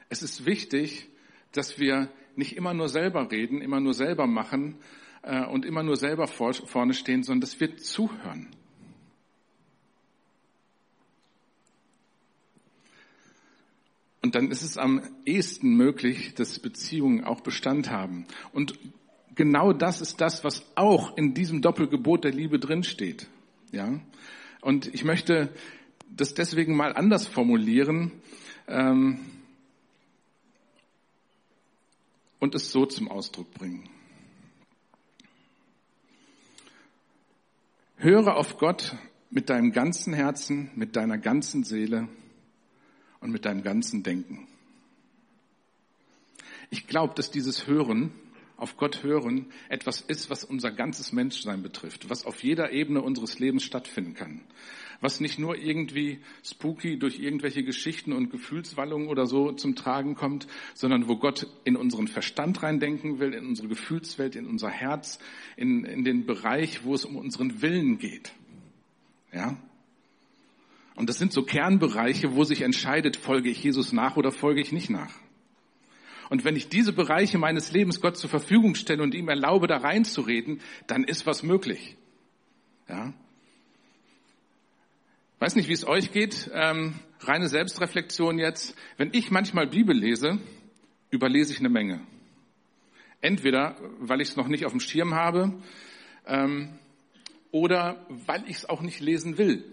Es 0.10 0.24
ist 0.24 0.46
wichtig, 0.46 1.08
dass 1.52 1.80
wir 1.80 2.10
nicht 2.36 2.58
immer 2.58 2.74
nur 2.74 2.90
selber 2.90 3.32
reden, 3.32 3.62
immer 3.62 3.80
nur 3.80 3.94
selber 3.94 4.28
machen 4.28 4.76
äh, 5.22 5.46
und 5.46 5.66
immer 5.66 5.84
nur 5.84 5.96
selber 5.96 6.28
vor, 6.28 6.54
vorne 6.54 6.94
stehen, 6.94 7.24
sondern 7.24 7.42
dass 7.42 7.60
wir 7.60 7.78
zuhören. 7.78 8.48
Und 14.26 14.34
dann 14.34 14.50
ist 14.50 14.64
es 14.64 14.76
am 14.80 15.04
ehesten 15.24 15.76
möglich, 15.76 16.34
dass 16.34 16.58
Beziehungen 16.58 17.24
auch 17.24 17.42
Bestand 17.42 17.92
haben. 17.92 18.26
Und 18.54 18.74
genau 19.36 19.72
das 19.72 20.02
ist 20.02 20.20
das, 20.20 20.44
was 20.44 20.66
auch 20.74 21.16
in 21.16 21.36
diesem 21.36 21.62
Doppelgebot 21.62 22.24
der 22.24 22.32
Liebe 22.32 22.58
drinsteht. 22.58 23.28
Ja? 23.72 24.00
Und 24.62 24.92
ich 24.96 25.04
möchte 25.04 25.54
das 26.10 26.34
deswegen 26.34 26.76
mal 26.76 26.94
anders 26.96 27.28
formulieren 27.28 28.14
ähm, 28.68 29.20
und 32.40 32.56
es 32.56 32.72
so 32.72 32.88
zum 32.88 33.08
Ausdruck 33.08 33.54
bringen. 33.54 33.88
Höre 37.98 38.38
auf 38.38 38.58
Gott 38.58 38.98
mit 39.30 39.52
deinem 39.52 39.72
ganzen 39.72 40.16
Herzen, 40.16 40.72
mit 40.74 40.96
deiner 40.96 41.20
ganzen 41.20 41.64
Seele 41.64 42.10
und 43.26 43.32
mit 43.32 43.46
deinem 43.46 43.64
ganzen 43.64 44.04
Denken. 44.04 44.48
Ich 46.70 46.88
glaube, 46.88 47.14
dass 47.16 47.32
dieses 47.32 47.68
Hören, 47.68 48.12
auf 48.58 48.78
Gott 48.78 49.04
hören, 49.04 49.48
etwas 49.68 50.00
ist, 50.00 50.30
was 50.30 50.46
unser 50.46 50.72
ganzes 50.72 51.12
Menschsein 51.12 51.62
betrifft, 51.62 52.10
was 52.10 52.26
auf 52.26 52.42
jeder 52.44 52.72
Ebene 52.72 53.02
unseres 53.02 53.40
Lebens 53.40 53.64
stattfinden 53.64 54.14
kann. 54.14 54.42
Was 55.02 55.20
nicht 55.20 55.40
nur 55.40 55.58
irgendwie 55.58 56.20
spooky 56.44 56.98
durch 56.98 57.20
irgendwelche 57.20 57.64
Geschichten 57.64 58.14
und 58.14 58.30
Gefühlswallungen 58.30 59.10
oder 59.10 59.26
so 59.26 59.52
zum 59.52 59.76
Tragen 59.76 60.16
kommt, 60.16 60.48
sondern 60.74 61.10
wo 61.10 61.18
Gott 61.18 61.48
in 61.66 61.76
unseren 61.76 62.08
Verstand 62.08 62.64
reindenken 62.64 63.20
will, 63.20 63.34
in 63.34 63.46
unsere 63.46 63.68
Gefühlswelt, 63.68 64.38
in 64.38 64.48
unser 64.48 64.70
Herz, 64.70 65.20
in, 65.58 65.84
in 65.84 66.06
den 66.06 66.26
Bereich, 66.26 66.86
wo 66.86 66.94
es 66.94 67.04
um 67.04 67.18
unseren 67.18 67.62
Willen 67.62 67.98
geht. 67.98 68.32
Ja? 69.34 69.58
Und 70.96 71.10
das 71.10 71.18
sind 71.18 71.34
so 71.34 71.44
Kernbereiche, 71.44 72.36
wo 72.36 72.46
sich 72.46 72.62
entscheidet, 72.62 73.18
folge 73.18 73.50
ich 73.50 73.62
Jesus 73.62 73.92
nach 73.92 74.16
oder 74.16 74.32
folge 74.32 74.62
ich 74.62 74.72
nicht 74.72 74.90
nach. 74.90 75.14
Und 76.30 76.44
wenn 76.44 76.56
ich 76.56 76.70
diese 76.70 76.94
Bereiche 76.94 77.38
meines 77.38 77.72
Lebens 77.72 78.02
Gott 78.02 78.18
zur 78.18 78.30
Verfügung 78.30 78.76
stelle 78.76 79.04
und 79.04 79.14
ihm 79.14 79.28
erlaube, 79.28 79.68
da 79.68 79.78
reinzureden, 79.78 80.62
dann 80.88 81.04
ist 81.04 81.26
was 81.26 81.44
möglich. 81.44 81.98
Ja. 82.88 83.14
Weiß 85.40 85.56
nicht, 85.56 85.68
wie 85.68 85.74
es 85.74 85.86
euch 85.86 86.12
geht. 86.12 86.50
Ähm, 86.54 86.96
reine 87.20 87.50
Selbstreflexion 87.50 88.40
jetzt. 88.40 88.76
Wenn 88.98 89.14
ich 89.14 89.30
manchmal 89.30 89.68
Bibel 89.68 89.96
lese, 89.96 90.40
überlese 91.12 91.52
ich 91.54 91.60
eine 91.60 91.70
Menge. 91.70 92.00
Entweder, 93.22 93.76
weil 94.00 94.22
ich 94.22 94.30
es 94.30 94.36
noch 94.36 94.48
nicht 94.48 94.66
auf 94.66 94.72
dem 94.72 94.80
Schirm 94.80 95.14
habe, 95.14 95.54
ähm, 96.26 96.80
oder 97.52 98.06
weil 98.10 98.44
ich 98.48 98.58
es 98.58 98.70
auch 98.70 98.82
nicht 98.82 99.00
lesen 99.00 99.38
will 99.38 99.64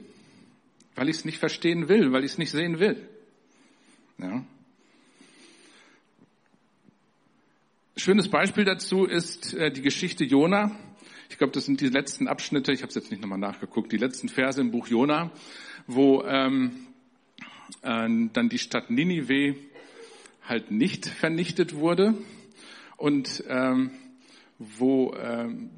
weil 0.94 1.08
ich 1.08 1.16
es 1.16 1.24
nicht 1.24 1.38
verstehen 1.38 1.88
will, 1.88 2.12
weil 2.12 2.24
ich 2.24 2.32
es 2.32 2.38
nicht 2.38 2.50
sehen 2.50 2.78
will. 2.78 3.08
Ja. 4.18 4.44
Schönes 7.96 8.28
Beispiel 8.28 8.64
dazu 8.64 9.04
ist 9.04 9.54
äh, 9.54 9.70
die 9.70 9.82
Geschichte 9.82 10.24
Jona. 10.24 10.72
Ich 11.28 11.38
glaube, 11.38 11.52
das 11.52 11.66
sind 11.66 11.80
die 11.80 11.88
letzten 11.88 12.28
Abschnitte, 12.28 12.72
ich 12.72 12.82
habe 12.82 12.88
es 12.88 12.94
jetzt 12.94 13.10
nicht 13.10 13.20
nochmal 13.20 13.38
nachgeguckt, 13.38 13.92
die 13.92 13.96
letzten 13.96 14.28
Verse 14.28 14.60
im 14.60 14.70
Buch 14.70 14.86
Jona, 14.86 15.30
wo 15.86 16.22
ähm, 16.24 16.86
äh, 17.82 18.08
dann 18.32 18.48
die 18.48 18.58
Stadt 18.58 18.90
Ninive 18.90 19.56
halt 20.42 20.70
nicht 20.70 21.06
vernichtet 21.06 21.74
wurde 21.74 22.14
und 22.96 23.44
ähm, 23.48 23.90
wo 24.58 25.14
ähm, 25.14 25.70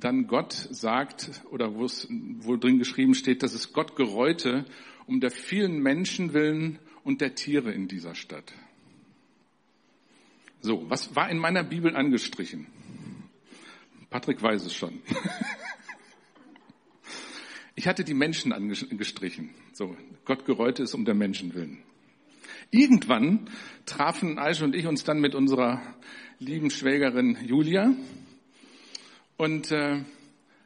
dann 0.00 0.26
Gott 0.26 0.52
sagt, 0.52 1.42
oder 1.50 1.74
wo 1.74 1.84
es 1.84 2.08
wohl 2.10 2.58
drin 2.58 2.78
geschrieben 2.78 3.14
steht, 3.14 3.42
dass 3.42 3.54
es 3.54 3.72
Gott 3.72 3.96
gereute 3.96 4.64
um 5.06 5.20
der 5.20 5.30
vielen 5.30 5.78
Menschen 5.80 6.32
willen 6.32 6.80
und 7.04 7.20
der 7.20 7.36
Tiere 7.36 7.72
in 7.72 7.86
dieser 7.86 8.16
Stadt. 8.16 8.52
So, 10.60 10.90
was 10.90 11.14
war 11.14 11.30
in 11.30 11.38
meiner 11.38 11.62
Bibel 11.62 11.94
angestrichen? 11.94 12.66
Patrick 14.10 14.42
weiß 14.42 14.64
es 14.64 14.74
schon. 14.74 15.00
Ich 17.78 17.86
hatte 17.86 18.04
die 18.04 18.14
Menschen 18.14 18.54
angestrichen. 18.54 19.50
So, 19.74 19.94
Gott 20.24 20.46
gereute 20.46 20.82
es 20.82 20.94
um 20.94 21.04
der 21.04 21.14
Menschen 21.14 21.52
willen. 21.52 21.82
Irgendwann 22.70 23.50
trafen 23.84 24.38
Aisha 24.38 24.64
und 24.64 24.74
ich 24.74 24.86
uns 24.86 25.04
dann 25.04 25.20
mit 25.20 25.34
unserer 25.34 25.82
lieben 26.38 26.70
Schwägerin 26.70 27.36
Julia 27.44 27.94
und 29.36 29.70
äh, 29.70 30.02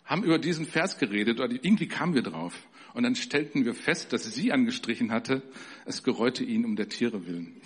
haben 0.05 0.25
über 0.25 0.39
diesen 0.39 0.67
Vers 0.67 0.99
geredet 0.99 1.41
oder 1.41 1.53
irgendwie 1.53 1.89
kamen 1.89 2.15
wir 2.15 2.23
drauf. 2.23 2.55
Und 2.95 3.05
dann 3.05 3.15
stellten 3.15 3.65
wir 3.65 3.75
fest, 3.75 4.13
dass 4.13 4.25
sie 4.25 4.51
angestrichen 4.53 5.13
hatte, 5.13 5.43
es 5.87 6.03
gereute 6.03 6.43
ihn 6.43 6.65
um 6.65 6.75
der 6.75 6.89
Tiere 6.89 7.27
willen. 7.27 7.61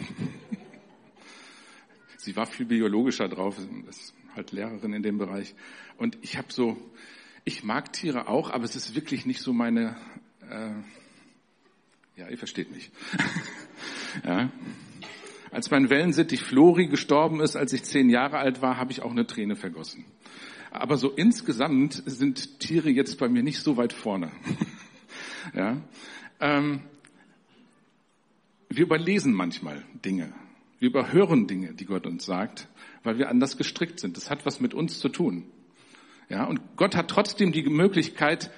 sie 2.19 2.37
war 2.37 2.47
viel 2.47 2.67
biologischer 2.67 3.29
drauf, 3.29 3.57
ist 3.89 4.15
halt 4.35 4.53
Lehrerin 4.53 4.93
in 4.93 5.03
dem 5.03 5.17
Bereich. 5.17 5.55
Und 5.97 6.19
ich 6.21 6.37
habe 6.37 6.53
so, 6.53 6.77
ich 7.45 7.65
mag 7.65 7.93
Tiere 7.93 8.29
auch, 8.29 8.51
aber 8.51 8.65
es 8.65 8.77
ist 8.77 8.95
wirklich 8.95 9.25
nicht 9.25 9.41
so 9.41 9.53
meine, 9.53 9.97
äh, 10.51 10.73
ja, 12.17 12.29
ihr 12.29 12.39
versteht 12.39 12.71
mich. 12.71 12.91
ja. 14.25 14.51
Als 15.51 15.71
mein 15.71 15.89
Wellensittich 15.89 16.43
Flori 16.43 16.89
gestorben 16.89 17.41
ist, 17.41 17.57
als 17.57 17.73
ich 17.73 17.85
zehn 17.85 18.11
Jahre 18.11 18.39
alt 18.39 18.61
war, 18.61 18.77
habe 18.77 18.93
ich 18.93 19.03
auch 19.03 19.13
eine 19.13 19.27
Träne 19.27 19.57
vergossen. 19.57 20.05
Aber 20.75 20.97
so 20.97 21.11
insgesamt 21.11 22.03
sind 22.05 22.59
Tiere 22.59 22.91
jetzt 22.91 23.17
bei 23.21 23.29
mir 23.29 23.45
nicht 23.45 23.61
so 23.61 23.77
weit 23.77 23.93
vorne. 23.93 24.33
ja. 25.55 25.81
Ähm, 26.41 26.81
wir 28.69 28.83
überlesen 28.83 29.33
manchmal 29.33 29.85
Dinge. 30.05 30.35
Wir 30.81 30.89
überhören 30.89 31.47
Dinge, 31.47 31.75
die 31.75 31.85
Gott 31.85 32.09
uns 32.09 32.27
sagt, 32.27 32.67
weil 33.05 33.19
wir 33.19 33.29
anders 33.29 33.57
gestrickt 33.57 34.01
sind. 34.01 34.17
Das 34.17 34.31
hat 34.31 34.47
was 34.47 34.59
mit 34.59 34.75
uns 34.75 34.99
zu 34.99 35.09
tun. 35.09 35.45
Ja, 36.29 36.43
und 36.45 36.61
Gott 36.75 36.97
hat 36.97 37.09
trotzdem 37.09 37.53
die 37.53 37.63
Möglichkeit, 37.63 38.51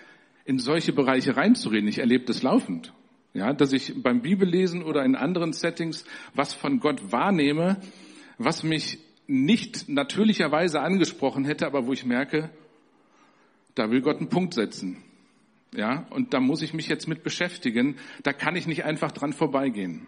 in 0.47 0.59
solche 0.59 0.95
Bereiche 0.95 1.37
reinzureden. 1.37 1.87
Ich 1.87 1.99
erlebe 1.99 2.25
das 2.25 2.43
laufend. 2.43 2.95
Ja, 3.35 3.53
dass 3.53 3.75
ich 3.75 3.93
beim 4.03 4.23
Bibellesen 4.23 4.83
oder 4.83 5.05
in 5.05 5.17
anderen 5.17 5.53
Settings 5.53 6.07
was 6.33 6.55
von 6.55 6.81
Gott 6.81 7.13
wahrnehme, 7.13 7.77
was 8.39 8.63
mich 8.63 9.01
nicht 9.27 9.89
natürlicherweise 9.89 10.81
angesprochen 10.81 11.45
hätte, 11.45 11.67
aber 11.67 11.87
wo 11.87 11.93
ich 11.93 12.05
merke, 12.05 12.51
Da 13.77 13.91
will 13.91 14.01
Gott 14.01 14.17
einen 14.17 14.31
Punkt 14.31 14.55
setzen. 14.55 14.97
Ja, 15.75 16.07
und 16.11 16.33
da 16.33 16.41
muss 16.41 16.63
ich 16.63 16.73
mich 16.73 16.89
jetzt 16.89 17.07
mit 17.07 17.23
beschäftigen. 17.23 17.97
Da 18.23 18.33
kann 18.33 18.57
ich 18.57 18.67
nicht 18.67 18.85
einfach 18.85 19.13
dran 19.13 19.33
vorbeigehen. 19.35 20.07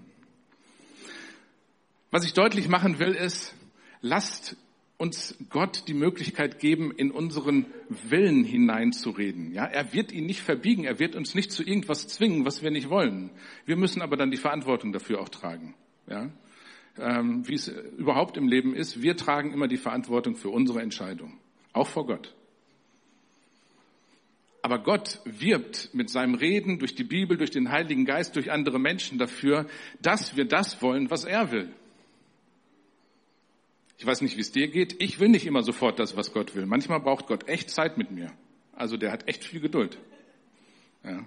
Was 2.10 2.24
ich 2.24 2.32
deutlich 2.32 2.68
machen 2.68 2.98
will, 2.98 3.12
ist, 3.12 3.54
lasst 4.00 4.56
uns 4.96 5.36
Gott 5.50 5.84
die 5.86 5.94
Möglichkeit 5.94 6.58
geben, 6.58 6.90
in 6.90 7.10
unseren 7.10 7.66
Willen 8.08 8.42
hineinzureden. 8.44 9.52
Ja, 9.52 9.66
er 9.66 9.92
wird 9.92 10.10
ihn 10.10 10.24
nicht 10.24 10.40
verbiegen, 10.40 10.84
er 10.84 10.98
wird 10.98 11.14
uns 11.14 11.34
nicht 11.34 11.52
zu 11.52 11.62
irgendwas 11.62 12.08
zwingen, 12.08 12.46
was 12.46 12.62
wir 12.62 12.70
nicht 12.70 12.88
wollen. 12.88 13.30
Wir 13.66 13.76
müssen 13.76 14.00
aber 14.00 14.16
dann 14.16 14.30
die 14.30 14.38
Verantwortung 14.38 14.92
dafür 14.92 15.20
auch 15.20 15.28
tragen. 15.28 15.74
Ja, 16.08 16.30
ähm, 17.00 17.46
wie 17.46 17.54
es 17.54 17.68
überhaupt 17.68 18.36
im 18.36 18.48
Leben 18.48 18.74
ist, 18.74 19.02
wir 19.02 19.16
tragen 19.16 19.52
immer 19.52 19.68
die 19.68 19.76
Verantwortung 19.76 20.36
für 20.36 20.50
unsere 20.50 20.82
Entscheidung, 20.82 21.38
auch 21.72 21.88
vor 21.88 22.06
Gott. 22.06 22.34
Aber 24.62 24.80
Gott 24.80 25.20
wirbt 25.24 25.90
mit 25.94 26.10
seinem 26.10 26.34
Reden 26.34 26.78
durch 26.78 26.94
die 26.94 27.04
Bibel, 27.04 27.36
durch 27.36 27.50
den 27.50 27.70
Heiligen 27.70 28.04
Geist, 28.04 28.36
durch 28.36 28.50
andere 28.50 28.78
Menschen 28.78 29.18
dafür, 29.18 29.66
dass 30.02 30.36
wir 30.36 30.44
das 30.44 30.82
wollen, 30.82 31.10
was 31.10 31.24
er 31.24 31.52
will. 31.52 31.72
Ich 33.98 34.06
weiß 34.06 34.20
nicht, 34.20 34.36
wie 34.36 34.40
es 34.40 34.52
dir 34.52 34.68
geht. 34.68 35.00
Ich 35.02 35.18
will 35.18 35.28
nicht 35.28 35.46
immer 35.46 35.62
sofort 35.62 35.98
das, 35.98 36.16
was 36.16 36.32
Gott 36.32 36.54
will. 36.54 36.66
Manchmal 36.66 37.00
braucht 37.00 37.26
Gott 37.26 37.48
echt 37.48 37.70
Zeit 37.70 37.98
mit 37.98 38.10
mir. 38.10 38.32
Also 38.72 38.96
der 38.96 39.10
hat 39.10 39.28
echt 39.28 39.44
viel 39.44 39.60
Geduld. 39.60 39.98
Ja. 41.02 41.24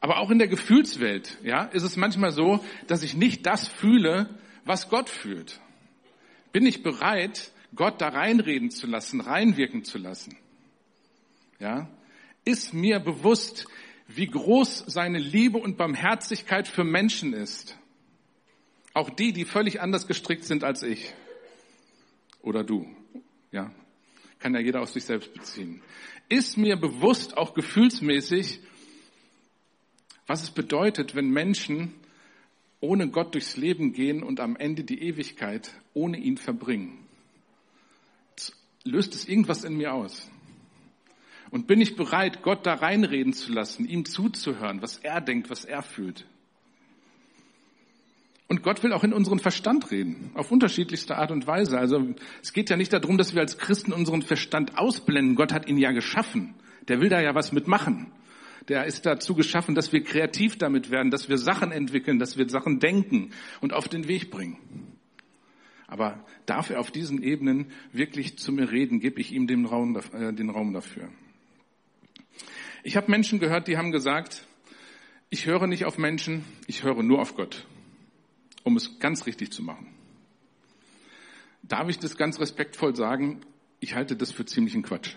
Aber 0.00 0.18
auch 0.18 0.30
in 0.30 0.38
der 0.38 0.48
Gefühlswelt, 0.48 1.38
ja, 1.42 1.64
ist 1.64 1.82
es 1.82 1.96
manchmal 1.96 2.32
so, 2.32 2.64
dass 2.86 3.02
ich 3.02 3.14
nicht 3.14 3.44
das 3.46 3.68
fühle, 3.68 4.30
was 4.64 4.88
Gott 4.88 5.10
fühlt. 5.10 5.60
Bin 6.52 6.64
ich 6.64 6.82
bereit, 6.82 7.52
Gott 7.74 8.00
da 8.00 8.08
reinreden 8.08 8.70
zu 8.70 8.86
lassen, 8.86 9.20
reinwirken 9.20 9.84
zu 9.84 9.98
lassen? 9.98 10.36
Ja, 11.58 11.88
ist 12.44 12.72
mir 12.72 12.98
bewusst, 12.98 13.66
wie 14.08 14.26
groß 14.26 14.84
seine 14.86 15.18
Liebe 15.18 15.58
und 15.58 15.76
Barmherzigkeit 15.76 16.66
für 16.66 16.84
Menschen 16.84 17.32
ist. 17.34 17.76
Auch 18.94 19.10
die, 19.10 19.32
die 19.32 19.44
völlig 19.44 19.80
anders 19.80 20.06
gestrickt 20.06 20.44
sind 20.44 20.64
als 20.64 20.82
ich 20.82 21.14
oder 22.42 22.64
du. 22.64 22.88
Ja, 23.52 23.70
kann 24.38 24.54
ja 24.54 24.60
jeder 24.60 24.80
auf 24.80 24.90
sich 24.90 25.04
selbst 25.04 25.32
beziehen. 25.32 25.82
Ist 26.28 26.56
mir 26.56 26.76
bewusst, 26.76 27.36
auch 27.36 27.54
gefühlsmäßig, 27.54 28.60
was 30.30 30.44
es 30.44 30.52
bedeutet, 30.52 31.16
wenn 31.16 31.28
Menschen 31.30 31.92
ohne 32.78 33.08
Gott 33.08 33.34
durchs 33.34 33.56
Leben 33.56 33.92
gehen 33.92 34.22
und 34.22 34.38
am 34.38 34.54
Ende 34.54 34.84
die 34.84 35.02
Ewigkeit 35.02 35.72
ohne 35.92 36.18
ihn 36.18 36.36
verbringen. 36.36 37.04
Löst 38.84 39.16
es 39.16 39.26
irgendwas 39.26 39.64
in 39.64 39.76
mir 39.76 39.92
aus? 39.92 40.30
Und 41.50 41.66
bin 41.66 41.80
ich 41.80 41.96
bereit, 41.96 42.42
Gott 42.42 42.64
da 42.64 42.74
reinreden 42.74 43.32
zu 43.32 43.52
lassen, 43.52 43.88
ihm 43.88 44.04
zuzuhören, 44.04 44.82
was 44.82 44.98
er 44.98 45.20
denkt, 45.20 45.50
was 45.50 45.64
er 45.64 45.82
fühlt? 45.82 46.24
Und 48.46 48.62
Gott 48.62 48.84
will 48.84 48.92
auch 48.92 49.02
in 49.02 49.12
unseren 49.12 49.40
Verstand 49.40 49.90
reden, 49.90 50.30
auf 50.34 50.52
unterschiedlichste 50.52 51.16
Art 51.16 51.32
und 51.32 51.48
Weise. 51.48 51.76
Also 51.76 52.06
es 52.40 52.52
geht 52.52 52.70
ja 52.70 52.76
nicht 52.76 52.92
darum, 52.92 53.18
dass 53.18 53.34
wir 53.34 53.40
als 53.40 53.58
Christen 53.58 53.92
unseren 53.92 54.22
Verstand 54.22 54.78
ausblenden. 54.78 55.34
Gott 55.34 55.52
hat 55.52 55.68
ihn 55.68 55.76
ja 55.76 55.90
geschaffen. 55.90 56.54
Der 56.86 57.00
will 57.00 57.08
da 57.08 57.20
ja 57.20 57.34
was 57.34 57.50
mitmachen. 57.50 58.12
Der 58.68 58.84
ist 58.84 59.06
dazu 59.06 59.34
geschaffen, 59.34 59.74
dass 59.74 59.92
wir 59.92 60.04
kreativ 60.04 60.58
damit 60.58 60.90
werden, 60.90 61.10
dass 61.10 61.28
wir 61.28 61.38
Sachen 61.38 61.72
entwickeln, 61.72 62.18
dass 62.18 62.36
wir 62.36 62.48
Sachen 62.48 62.78
denken 62.78 63.30
und 63.60 63.72
auf 63.72 63.88
den 63.88 64.06
Weg 64.08 64.30
bringen. 64.30 64.58
Aber 65.86 66.24
darf 66.46 66.70
er 66.70 66.78
auf 66.80 66.90
diesen 66.90 67.22
Ebenen 67.22 67.72
wirklich 67.92 68.38
zu 68.38 68.52
mir 68.52 68.70
reden, 68.70 69.00
gebe 69.00 69.20
ich 69.20 69.32
ihm 69.32 69.46
den 69.46 69.64
Raum, 69.64 69.96
äh, 69.96 70.32
den 70.32 70.50
Raum 70.50 70.72
dafür. 70.72 71.08
Ich 72.84 72.96
habe 72.96 73.10
Menschen 73.10 73.40
gehört, 73.40 73.66
die 73.66 73.76
haben 73.76 73.90
gesagt, 73.90 74.46
ich 75.30 75.46
höre 75.46 75.66
nicht 75.66 75.84
auf 75.84 75.98
Menschen, 75.98 76.44
ich 76.66 76.84
höre 76.84 77.02
nur 77.02 77.20
auf 77.20 77.34
Gott 77.34 77.66
um 78.62 78.76
es 78.76 78.98
ganz 78.98 79.26
richtig 79.26 79.52
zu 79.52 79.62
machen. 79.62 79.88
Darf 81.62 81.88
ich 81.88 81.98
das 81.98 82.16
ganz 82.16 82.40
respektvoll 82.40 82.96
sagen? 82.96 83.40
Ich 83.80 83.94
halte 83.94 84.16
das 84.16 84.32
für 84.32 84.44
ziemlichen 84.44 84.82
Quatsch. 84.82 85.14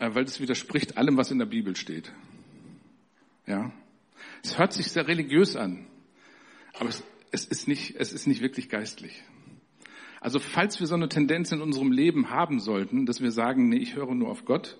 Äh, 0.00 0.14
weil 0.14 0.24
das 0.24 0.40
widerspricht 0.40 0.96
allem, 0.96 1.16
was 1.16 1.30
in 1.30 1.38
der 1.38 1.46
Bibel 1.46 1.76
steht. 1.76 2.10
Ja. 3.46 3.70
Es 4.42 4.58
hört 4.58 4.72
sich 4.72 4.90
sehr 4.90 5.06
religiös 5.06 5.54
an. 5.54 5.86
Aber 6.74 6.88
es, 6.88 7.04
es 7.30 7.44
ist 7.44 7.68
nicht, 7.68 7.94
es 7.96 8.12
ist 8.12 8.26
nicht 8.26 8.40
wirklich 8.40 8.70
geistlich. 8.70 9.22
Also 10.20 10.38
falls 10.38 10.80
wir 10.80 10.86
so 10.86 10.94
eine 10.94 11.08
Tendenz 11.08 11.52
in 11.52 11.60
unserem 11.60 11.92
Leben 11.92 12.30
haben 12.30 12.60
sollten, 12.60 13.06
dass 13.06 13.20
wir 13.20 13.30
sagen, 13.30 13.68
nee, 13.68 13.76
ich 13.76 13.94
höre 13.94 14.14
nur 14.14 14.30
auf 14.30 14.44
Gott, 14.44 14.78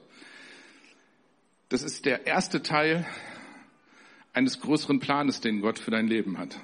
das 1.68 1.82
ist 1.82 2.04
der 2.04 2.26
erste 2.26 2.62
Teil 2.62 3.06
eines 4.32 4.60
größeren 4.60 5.00
Planes, 5.00 5.40
den 5.40 5.60
Gott 5.60 5.78
für 5.78 5.90
dein 5.90 6.08
Leben 6.08 6.38
hat. 6.38 6.58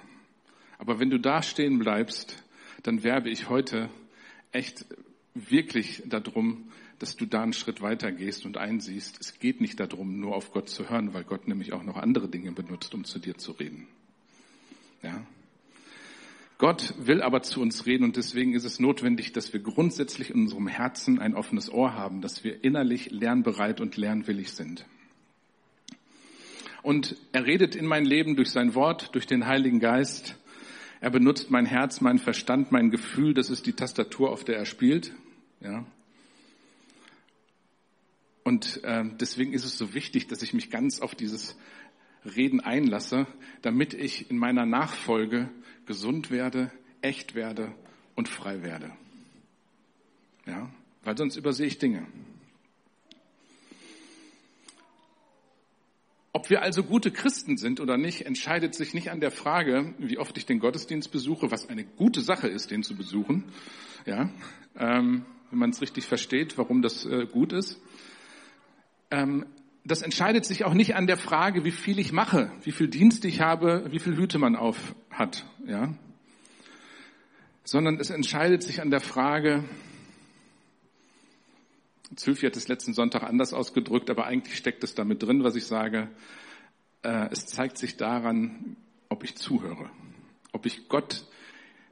Aber 0.79 0.99
wenn 0.99 1.11
du 1.11 1.19
da 1.19 1.43
stehen 1.43 1.79
bleibst, 1.79 2.43
dann 2.83 3.03
werbe 3.03 3.29
ich 3.31 3.49
heute 3.49 3.91
echt 4.53 4.87
wirklich 5.35 6.03
darum, 6.07 6.71
dass 6.99 7.17
du 7.17 7.27
da 7.27 7.43
einen 7.43 7.53
Schritt 7.53 7.83
weiter 7.83 8.13
gehst 8.13 8.47
und 8.47 8.57
einsiehst, 8.57 9.19
es 9.21 9.39
geht 9.39 9.61
nicht 9.61 9.79
darum, 9.81 10.19
nur 10.21 10.35
auf 10.35 10.53
Gott 10.53 10.69
zu 10.69 10.89
hören, 10.89 11.15
weil 11.15 11.25
Gott 11.25 11.49
nämlich 11.49 11.73
auch 11.73 11.83
noch 11.83 11.97
andere 11.97 12.29
Dinge 12.29 12.53
benutzt, 12.53 12.95
um 12.95 13.05
zu 13.05 13.19
dir 13.19 13.37
zu 13.37 13.53
reden. 13.53 13.87
Ja. 15.03 15.27
Gott 16.59 16.95
will 16.99 17.21
aber 17.21 17.43
zu 17.43 17.61
uns 17.61 17.85
reden 17.85 18.05
und 18.05 18.17
deswegen 18.17 18.55
ist 18.55 18.65
es 18.65 18.81
notwendig, 18.81 19.33
dass 19.33 19.53
wir 19.53 19.61
grundsätzlich 19.61 20.31
in 20.31 20.43
unserem 20.43 20.69
Herzen 20.69 21.19
ein 21.19 21.35
offenes 21.35 21.71
Ohr 21.71 21.95
haben, 21.95 22.23
dass 22.23 22.45
wir 22.45 22.65
innerlich 22.65 23.11
lernbereit 23.11 23.81
und 23.81 23.97
lernwillig 23.99 24.53
sind. 24.53 24.87
Und 26.83 27.17
er 27.33 27.45
redet 27.45 27.75
in 27.75 27.85
mein 27.85 28.07
Leben 28.07 28.37
durch 28.37 28.51
sein 28.51 28.75
Wort, 28.75 29.15
durch 29.15 29.27
den 29.27 29.47
Heiligen 29.47 29.81
Geist 29.81 30.37
er 31.01 31.11
benutzt 31.11 31.51
mein 31.51 31.67
Herz, 31.67 32.01
mein 32.01 32.19
Verstand, 32.19 32.73
mein 32.73 32.91
Gefühl. 32.91 33.35
Das 33.35 33.51
ist 33.51 33.67
die 33.67 33.75
Tastatur, 33.75 34.31
auf 34.31 34.45
der 34.45 34.57
er 34.57 34.65
spielt. 34.65 35.13
Ja. 35.61 35.85
Und 38.47 38.85
äh, 38.85 39.03
deswegen 39.19 39.55
ist 39.55 39.65
es 39.65 39.77
so 39.77 39.93
wichtig, 39.93 40.29
dass 40.29 40.41
ich 40.41 40.55
mich 40.55 40.71
ganz 40.71 41.01
auf 41.01 41.17
dieses 41.17 41.57
Reden 42.25 42.61
einlasse, 42.61 43.27
damit 43.61 43.93
ich 43.93 44.31
in 44.31 44.39
meiner 44.39 44.65
Nachfolge 44.65 45.51
gesund 45.85 46.31
werde, 46.31 46.71
echt 47.03 47.35
werde 47.35 47.75
und 48.15 48.29
frei 48.29 48.63
werde. 48.63 48.93
Ja, 50.47 50.71
weil 51.03 51.19
sonst 51.19 51.35
übersehe 51.35 51.67
ich 51.67 51.79
Dinge. 51.79 52.07
Ob 56.33 56.49
wir 56.49 56.63
also 56.63 56.85
gute 56.85 57.11
Christen 57.11 57.57
sind 57.57 57.81
oder 57.81 57.97
nicht, 57.97 58.27
entscheidet 58.27 58.77
sich 58.77 58.95
nicht 58.95 59.11
an 59.11 59.19
der 59.19 59.33
Frage, 59.33 59.93
wie 59.99 60.19
oft 60.19 60.39
ich 60.39 60.47
den 60.47 60.61
Gottesdienst 60.61 61.11
besuche, 61.11 61.51
was 61.51 61.69
eine 61.69 61.83
gute 61.85 62.21
Sache 62.21 62.47
ist, 62.47 62.71
den 62.71 62.85
zu 62.85 62.95
besuchen. 62.95 63.43
Ja, 64.05 64.31
ähm, 64.79 65.27
wenn 65.51 65.59
man 65.59 65.71
es 65.71 65.81
richtig 65.81 66.07
versteht, 66.07 66.57
warum 66.59 66.81
das 66.81 67.05
äh, 67.07 67.27
gut 67.27 67.53
ist. 67.53 67.81
Ähm, 69.17 69.47
das 69.85 70.03
entscheidet 70.03 70.45
sich 70.45 70.65
auch 70.65 70.75
nicht 70.75 70.95
an 70.95 71.07
der 71.07 71.17
Frage, 71.17 71.65
wie 71.65 71.71
viel 71.71 71.99
ich 71.99 72.13
mache, 72.13 72.51
wie 72.63 72.73
viel 72.73 72.89
Dienst 72.89 73.25
ich 73.25 73.41
habe, 73.41 73.87
wie 73.91 74.01
viel 74.01 74.17
Hüte 74.17 74.39
man 74.39 74.57
auf 74.57 74.95
hat. 75.11 75.47
Ja, 75.67 75.95
sondern 77.65 77.99
es 77.99 78.11
entscheidet 78.11 78.63
sich 78.63 78.81
an 78.81 78.91
der 78.91 79.01
Frage, 79.01 79.65
Zülfi 82.15 82.47
hat 82.47 82.57
es 82.57 82.69
letzten 82.69 82.95
Sonntag 82.95 83.25
anders 83.25 83.53
ausgedrückt, 83.53 84.11
aber 84.11 84.27
eigentlich 84.27 84.57
steckt 84.57 84.85
es 84.85 84.95
damit 84.95 85.23
drin, 85.23 85.43
was 85.43 85.57
ich 85.57 85.67
sage. 85.67 86.09
Äh, 87.03 87.29
es 87.31 87.47
zeigt 87.47 87.79
sich 87.79 87.97
daran, 87.97 88.77
ob 89.09 89.25
ich 89.25 89.37
zuhöre, 89.37 89.91
ob 90.53 90.67
ich 90.67 90.89
Gott 90.89 91.27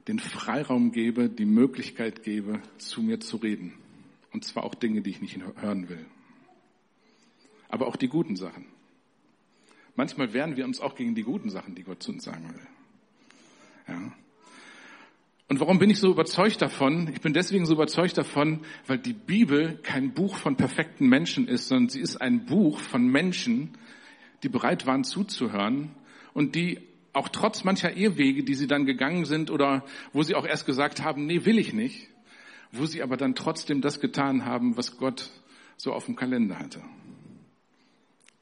den 0.07 0.19
Freiraum 0.19 0.91
gebe, 0.91 1.29
die 1.29 1.45
Möglichkeit 1.45 2.23
gebe, 2.23 2.61
zu 2.77 3.01
mir 3.01 3.19
zu 3.19 3.37
reden. 3.37 3.73
Und 4.31 4.45
zwar 4.45 4.63
auch 4.63 4.75
Dinge, 4.75 5.01
die 5.01 5.09
ich 5.09 5.21
nicht 5.21 5.37
hören 5.57 5.89
will. 5.89 6.05
Aber 7.69 7.87
auch 7.87 7.95
die 7.95 8.07
guten 8.07 8.35
Sachen. 8.35 8.65
Manchmal 9.95 10.33
wehren 10.33 10.57
wir 10.57 10.65
uns 10.65 10.79
auch 10.81 10.95
gegen 10.95 11.15
die 11.15 11.23
guten 11.23 11.49
Sachen, 11.49 11.75
die 11.75 11.83
Gott 11.83 12.03
zu 12.03 12.11
uns 12.11 12.23
sagen 12.23 12.47
will. 12.53 12.67
Ja. 13.87 14.11
Und 15.47 15.59
warum 15.59 15.77
bin 15.77 15.89
ich 15.89 15.99
so 15.99 16.09
überzeugt 16.09 16.61
davon? 16.61 17.09
Ich 17.13 17.21
bin 17.21 17.33
deswegen 17.33 17.65
so 17.65 17.73
überzeugt 17.73 18.17
davon, 18.17 18.61
weil 18.87 18.97
die 18.97 19.13
Bibel 19.13 19.77
kein 19.83 20.13
Buch 20.13 20.37
von 20.37 20.55
perfekten 20.55 21.07
Menschen 21.07 21.47
ist, 21.47 21.67
sondern 21.67 21.89
sie 21.89 21.99
ist 21.99 22.17
ein 22.17 22.45
Buch 22.45 22.79
von 22.79 23.07
Menschen, 23.07 23.77
die 24.41 24.49
bereit 24.49 24.87
waren 24.87 25.03
zuzuhören 25.03 25.91
und 26.33 26.55
die 26.55 26.79
auch 27.13 27.29
trotz 27.29 27.63
mancher 27.63 27.95
Irrwege, 27.95 28.43
die 28.43 28.55
sie 28.55 28.67
dann 28.67 28.85
gegangen 28.85 29.25
sind 29.25 29.51
oder 29.51 29.85
wo 30.13 30.23
sie 30.23 30.35
auch 30.35 30.45
erst 30.45 30.65
gesagt 30.65 31.03
haben, 31.03 31.27
nee, 31.27 31.45
will 31.45 31.59
ich 31.59 31.73
nicht, 31.73 32.09
wo 32.71 32.85
sie 32.85 33.03
aber 33.03 33.15
dann 33.15 33.35
trotzdem 33.35 33.81
das 33.81 33.99
getan 33.99 34.45
haben, 34.45 34.75
was 34.77 34.97
Gott 34.97 35.31
so 35.77 35.93
auf 35.93 36.05
dem 36.05 36.15
Kalender 36.15 36.59
hatte. 36.59 36.81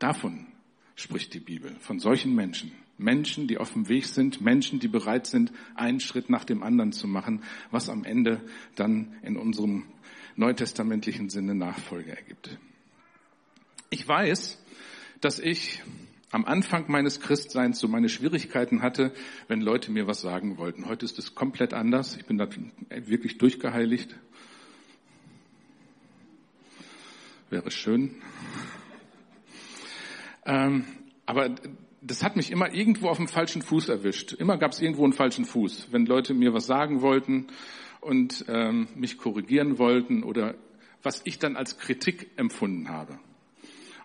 Davon 0.04 0.48
spricht 0.96 1.34
die 1.34 1.40
Bibel, 1.40 1.78
von 1.80 1.98
solchen 1.98 2.36
Menschen. 2.36 2.74
Menschen, 2.98 3.48
die 3.48 3.58
auf 3.58 3.72
dem 3.72 3.88
Weg 3.88 4.06
sind, 4.06 4.42
Menschen, 4.42 4.82
die 4.82 4.90
bereit 4.90 5.28
sind, 5.28 5.54
einen 5.76 6.02
Schritt 6.02 6.30
nach 6.30 6.44
dem 6.44 6.62
anderen 6.62 6.92
zu 6.92 7.08
machen, 7.08 7.42
was 7.72 7.88
am 7.88 8.04
Ende 8.04 8.42
dann 8.76 9.16
in 9.24 9.38
unserem 9.38 9.86
neutestamentlichen 10.36 11.30
Sinne 11.30 11.56
Nachfolge 11.56 12.18
ergibt. 12.18 12.58
Ich 13.92 14.06
weiß, 14.06 14.62
dass 15.22 15.40
ich 15.40 15.82
am 16.32 16.44
Anfang 16.44 16.92
meines 16.92 17.22
Christseins 17.22 17.80
so 17.80 17.88
meine 17.88 18.10
Schwierigkeiten 18.10 18.82
hatte, 18.82 19.14
wenn 19.48 19.62
Leute 19.62 19.90
mir 19.90 20.06
was 20.06 20.20
sagen 20.20 20.58
wollten. 20.58 20.86
Heute 20.86 21.06
ist 21.06 21.18
es 21.18 21.34
komplett 21.34 21.74
anders. 21.74 22.18
Ich 22.18 22.26
bin 22.26 22.38
da 22.38 22.50
wirklich 22.90 23.38
durchgeheiligt. 23.38 24.14
Wäre 27.50 27.72
schön. 27.72 28.22
Ähm, 30.46 30.86
aber 31.26 31.56
das 32.02 32.24
hat 32.24 32.36
mich 32.36 32.52
immer 32.52 32.74
irgendwo 32.74 33.08
auf 33.10 33.18
dem 33.18 33.28
falschen 33.28 33.62
Fuß 33.62 33.90
erwischt. 33.90 34.34
Immer 34.34 34.58
gab 34.58 34.72
es 34.72 34.82
irgendwo 34.82 35.04
einen 35.04 35.14
falschen 35.14 35.46
Fuß. 35.46 35.90
Wenn 35.92 36.06
Leute 36.06 36.34
mir 36.34 36.54
was 36.54 36.66
sagen 36.66 37.02
wollten 37.02 37.48
und 38.02 38.46
ähm, 38.50 38.88
mich 38.96 39.18
korrigieren 39.18 39.78
wollten 39.78 40.24
oder 40.24 40.56
was 41.02 41.22
ich 41.26 41.40
dann 41.40 41.56
als 41.56 41.78
Kritik 41.78 42.32
empfunden 42.36 42.90
habe. 42.90 43.20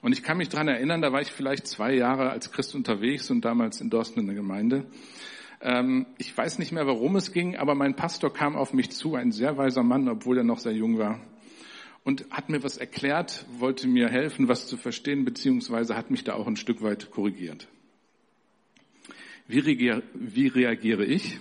Und 0.00 0.12
ich 0.12 0.22
kann 0.22 0.38
mich 0.38 0.48
dran 0.48 0.68
erinnern, 0.68 1.02
da 1.02 1.12
war 1.12 1.20
ich 1.20 1.32
vielleicht 1.32 1.66
zwei 1.66 1.92
Jahre 1.92 2.30
als 2.30 2.52
Christ 2.52 2.74
unterwegs 2.74 3.30
und 3.30 3.44
damals 3.44 3.80
in 3.80 3.90
Dorsten 3.90 4.20
in 4.20 4.26
der 4.26 4.36
Gemeinde. 4.36 4.86
Ähm, 5.60 6.06
ich 6.18 6.36
weiß 6.36 6.60
nicht 6.60 6.70
mehr, 6.70 6.86
warum 6.86 7.16
es 7.16 7.32
ging, 7.32 7.56
aber 7.56 7.74
mein 7.74 7.96
Pastor 7.96 8.32
kam 8.32 8.54
auf 8.54 8.72
mich 8.72 8.90
zu, 8.90 9.16
ein 9.16 9.32
sehr 9.32 9.56
weiser 9.56 9.82
Mann, 9.82 10.08
obwohl 10.08 10.38
er 10.38 10.44
noch 10.44 10.58
sehr 10.58 10.72
jung 10.72 10.98
war, 10.98 11.20
und 12.08 12.24
hat 12.30 12.48
mir 12.48 12.62
was 12.62 12.78
erklärt, 12.78 13.44
wollte 13.58 13.86
mir 13.86 14.08
helfen, 14.08 14.48
was 14.48 14.66
zu 14.66 14.78
verstehen, 14.78 15.26
beziehungsweise 15.26 15.94
hat 15.94 16.10
mich 16.10 16.24
da 16.24 16.32
auch 16.32 16.46
ein 16.46 16.56
Stück 16.56 16.80
weit 16.80 17.10
korrigiert. 17.10 17.68
Wie 19.46 19.58
reagiere, 19.58 20.02
wie 20.14 20.46
reagiere 20.46 21.04
ich? 21.04 21.38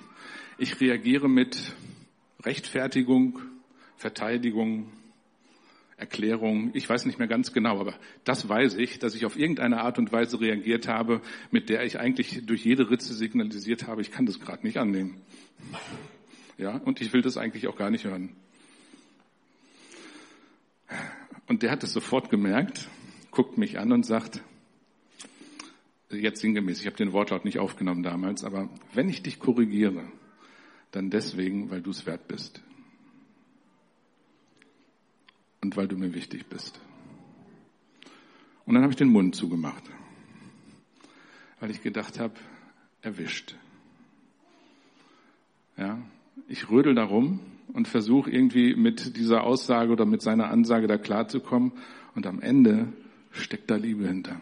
Ich 0.58 0.82
reagiere 0.82 1.30
mit 1.30 1.74
Rechtfertigung, 2.44 3.40
Verteidigung, 3.96 4.92
Erklärung. 5.96 6.72
Ich 6.74 6.90
weiß 6.90 7.06
nicht 7.06 7.18
mehr 7.18 7.30
ganz 7.30 7.54
genau, 7.54 7.80
aber 7.80 7.94
das 8.26 8.50
weiß 8.50 8.76
ich, 8.76 9.00
dass 9.00 9.16
ich 9.16 9.26
auf 9.26 9.40
irgendeine 9.40 9.80
Art 9.80 9.98
und 9.98 10.12
Weise 10.12 10.42
reagiert 10.42 10.90
habe, 10.90 11.22
mit 11.50 11.70
der 11.70 11.86
ich 11.86 11.98
eigentlich 11.98 12.46
durch 12.46 12.66
jede 12.66 12.90
Ritze 12.90 13.14
signalisiert 13.14 13.88
habe, 13.88 14.02
ich 14.02 14.12
kann 14.12 14.26
das 14.26 14.42
gerade 14.42 14.68
nicht 14.68 14.76
annehmen. 14.76 15.22
Ja, 16.58 16.76
und 16.76 17.00
ich 17.00 17.14
will 17.14 17.22
das 17.22 17.38
eigentlich 17.38 17.70
auch 17.70 17.78
gar 17.78 17.90
nicht 17.90 18.04
hören. 18.04 18.36
Und 21.48 21.64
der 21.64 21.72
hat 21.72 21.84
es 21.84 21.94
sofort 21.94 22.30
gemerkt, 22.30 22.90
guckt 23.32 23.58
mich 23.58 23.80
an 23.80 23.92
und 23.92 24.06
sagt, 24.06 24.42
jetzt 26.10 26.42
sinngemäß, 26.42 26.80
ich 26.82 26.86
habe 26.88 26.98
den 26.98 27.14
Wortlaut 27.14 27.46
nicht 27.46 27.60
aufgenommen 27.60 28.04
damals, 28.04 28.44
aber 28.44 28.70
wenn 28.94 29.10
ich 29.10 29.24
dich 29.24 29.40
korrigiere, 29.40 30.04
dann 30.92 31.10
deswegen, 31.10 31.70
weil 31.70 31.82
du 31.82 31.92
es 31.92 32.06
wert 32.06 32.28
bist 32.28 32.62
und 35.62 35.76
weil 35.76 35.88
du 35.88 35.98
mir 35.98 36.14
wichtig 36.14 36.48
bist. 36.48 36.80
Und 38.66 38.74
dann 38.74 38.84
habe 38.84 38.92
ich 38.92 38.98
den 38.98 39.10
Mund 39.10 39.36
zugemacht, 39.36 39.84
weil 41.60 41.72
ich 41.72 41.82
gedacht 41.82 42.20
habe, 42.20 42.36
erwischt. 43.02 43.56
Ja, 45.78 46.02
ich 46.48 46.70
rödel 46.70 46.96
darum 46.96 47.40
und 47.74 47.88
versuche 47.88 48.30
irgendwie 48.32 48.76
mit 48.76 49.18
dieser 49.18 49.44
Aussage 49.44 49.92
oder 49.92 50.06
mit 50.06 50.22
seiner 50.22 50.50
Ansage 50.50 50.88
da 50.88 50.98
klarzukommen 50.98 51.74
und 52.16 52.26
am 52.26 52.42
Ende 52.42 52.94
steckt 53.32 53.70
da 53.70 53.76
Liebe 53.76 54.08
hinter. 54.08 54.42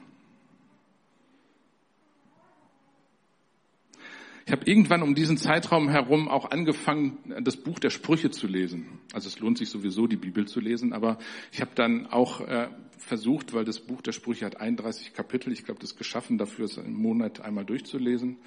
Ich 4.47 4.51
habe 4.51 4.61
irgendwann 4.65 5.01
um 5.01 5.15
diesen 5.15 5.37
Zeitraum 5.37 5.89
herum 5.89 6.27
auch 6.27 6.51
angefangen, 6.51 7.17
das 7.41 7.57
Buch 7.57 7.79
der 7.79 7.89
Sprüche 7.89 8.29
zu 8.29 8.45
lesen. 8.45 8.99
Also 9.11 9.27
es 9.27 9.39
lohnt 9.39 9.57
sich 9.57 9.69
sowieso, 9.69 10.05
die 10.05 10.17
Bibel 10.17 10.47
zu 10.47 10.59
lesen, 10.59 10.93
aber 10.93 11.17
ich 11.51 11.61
habe 11.61 11.71
dann 11.73 12.05
auch 12.05 12.41
äh, 12.41 12.69
versucht, 12.99 13.53
weil 13.53 13.65
das 13.65 13.79
Buch 13.79 14.03
der 14.03 14.11
Sprüche 14.11 14.45
hat 14.45 14.61
31 14.61 15.13
Kapitel, 15.13 15.51
ich 15.51 15.65
glaube, 15.65 15.79
das 15.79 15.93
ist 15.93 15.97
geschaffen 15.97 16.37
dafür, 16.37 16.65
es 16.65 16.77
im 16.77 16.93
Monat 16.93 17.41
einmal 17.41 17.65
durchzulesen. 17.65 18.37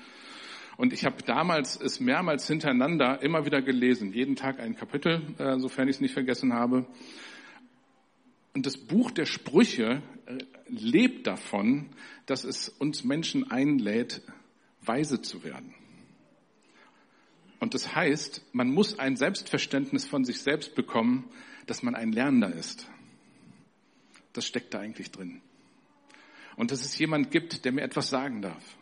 Und 0.78 0.92
ich 0.92 1.04
habe 1.04 1.24
damals 1.24 1.74
es 1.74 1.98
mehrmals 1.98 2.46
hintereinander 2.46 3.20
immer 3.20 3.44
wieder 3.44 3.60
gelesen, 3.62 4.12
jeden 4.12 4.36
Tag 4.36 4.60
ein 4.60 4.76
Kapitel, 4.76 5.22
äh, 5.38 5.58
sofern 5.58 5.88
ich 5.88 5.96
es 5.96 6.00
nicht 6.00 6.14
vergessen 6.14 6.54
habe. 6.54 6.86
Und 8.54 8.64
das 8.64 8.76
Buch 8.76 9.10
der 9.10 9.26
Sprüche 9.26 10.02
äh, 10.26 10.38
lebt 10.68 11.26
davon, 11.26 11.90
dass 12.26 12.44
es 12.44 12.68
uns 12.68 13.02
Menschen 13.02 13.50
einlädt, 13.50 14.22
weise 14.80 15.20
zu 15.20 15.42
werden. 15.42 15.74
Und 17.58 17.74
das 17.74 17.96
heißt, 17.96 18.44
man 18.52 18.70
muss 18.70 19.00
ein 19.00 19.16
Selbstverständnis 19.16 20.06
von 20.06 20.24
sich 20.24 20.42
selbst 20.42 20.76
bekommen, 20.76 21.28
dass 21.66 21.82
man 21.82 21.96
ein 21.96 22.12
Lernender 22.12 22.54
ist. 22.54 22.88
Das 24.32 24.46
steckt 24.46 24.74
da 24.74 24.78
eigentlich 24.78 25.10
drin. 25.10 25.40
Und 26.54 26.70
dass 26.70 26.84
es 26.84 26.96
jemand 26.98 27.32
gibt, 27.32 27.64
der 27.64 27.72
mir 27.72 27.82
etwas 27.82 28.10
sagen 28.10 28.42
darf. 28.42 28.77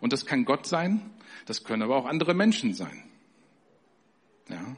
Und 0.00 0.12
das 0.12 0.26
kann 0.26 0.44
Gott 0.44 0.66
sein, 0.66 1.00
das 1.46 1.64
können 1.64 1.82
aber 1.82 1.96
auch 1.96 2.06
andere 2.06 2.34
Menschen 2.34 2.74
sein. 2.74 3.02
Ja. 4.48 4.76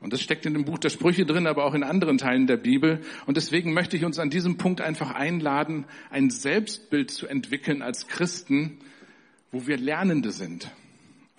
Und 0.00 0.12
das 0.12 0.20
steckt 0.20 0.46
in 0.46 0.54
dem 0.54 0.64
Buch 0.64 0.78
der 0.78 0.90
Sprüche 0.90 1.24
drin, 1.24 1.46
aber 1.46 1.64
auch 1.64 1.74
in 1.74 1.84
anderen 1.84 2.18
Teilen 2.18 2.48
der 2.48 2.56
Bibel. 2.56 3.02
Und 3.26 3.36
deswegen 3.36 3.72
möchte 3.72 3.96
ich 3.96 4.04
uns 4.04 4.18
an 4.18 4.30
diesem 4.30 4.56
Punkt 4.56 4.80
einfach 4.80 5.12
einladen, 5.12 5.84
ein 6.10 6.30
Selbstbild 6.30 7.10
zu 7.10 7.28
entwickeln 7.28 7.82
als 7.82 8.08
Christen, 8.08 8.78
wo 9.52 9.66
wir 9.66 9.76
Lernende 9.76 10.32
sind 10.32 10.72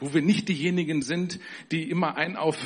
wo 0.03 0.13
wir 0.13 0.21
nicht 0.21 0.49
diejenigen 0.49 1.01
sind, 1.01 1.39
die 1.71 1.89
immer 1.89 2.17
ein 2.17 2.35
auf 2.35 2.57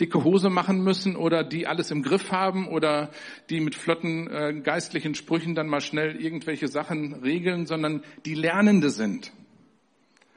dicke 0.00 0.22
Hose 0.22 0.50
machen 0.50 0.84
müssen 0.84 1.16
oder 1.16 1.42
die 1.42 1.66
alles 1.66 1.90
im 1.90 2.02
Griff 2.02 2.30
haben 2.30 2.68
oder 2.68 3.10
die 3.48 3.60
mit 3.60 3.74
flotten 3.74 4.30
äh, 4.30 4.60
geistlichen 4.62 5.14
Sprüchen 5.14 5.54
dann 5.54 5.66
mal 5.66 5.80
schnell 5.80 6.20
irgendwelche 6.20 6.68
Sachen 6.68 7.14
regeln, 7.14 7.64
sondern 7.64 8.04
die 8.26 8.34
Lernende 8.34 8.90
sind 8.90 9.32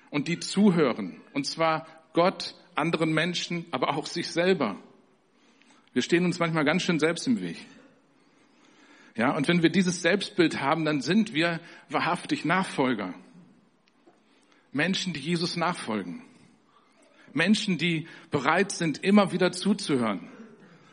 und 0.10 0.30
die 0.30 0.40
zuhören. 0.40 1.20
Und 1.34 1.46
zwar 1.46 1.86
Gott, 2.14 2.56
anderen 2.76 3.14
Menschen, 3.14 3.66
aber 3.72 3.98
auch 3.98 4.06
sich 4.06 4.30
selber. 4.30 4.78
Wir 5.92 6.02
stehen 6.02 6.24
uns 6.24 6.40
manchmal 6.40 6.64
ganz 6.64 6.84
schön 6.84 7.00
selbst 7.00 7.28
im 7.28 7.42
Weg. 7.42 7.58
Ja, 9.16 9.36
und 9.36 9.50
wenn 9.50 9.64
wir 9.64 9.70
dieses 9.70 10.02
Selbstbild 10.02 10.62
haben, 10.62 10.86
dann 10.86 11.02
sind 11.02 11.34
wir 11.34 11.60
wahrhaftig 11.90 12.46
Nachfolger. 12.46 13.14
Menschen, 14.72 15.12
die 15.12 15.20
Jesus 15.20 15.58
nachfolgen. 15.58 16.22
Menschen, 17.38 17.78
die 17.78 18.08
bereit 18.32 18.72
sind, 18.74 19.04
immer 19.04 19.32
wieder 19.32 19.54
zuzuhören. 19.54 20.28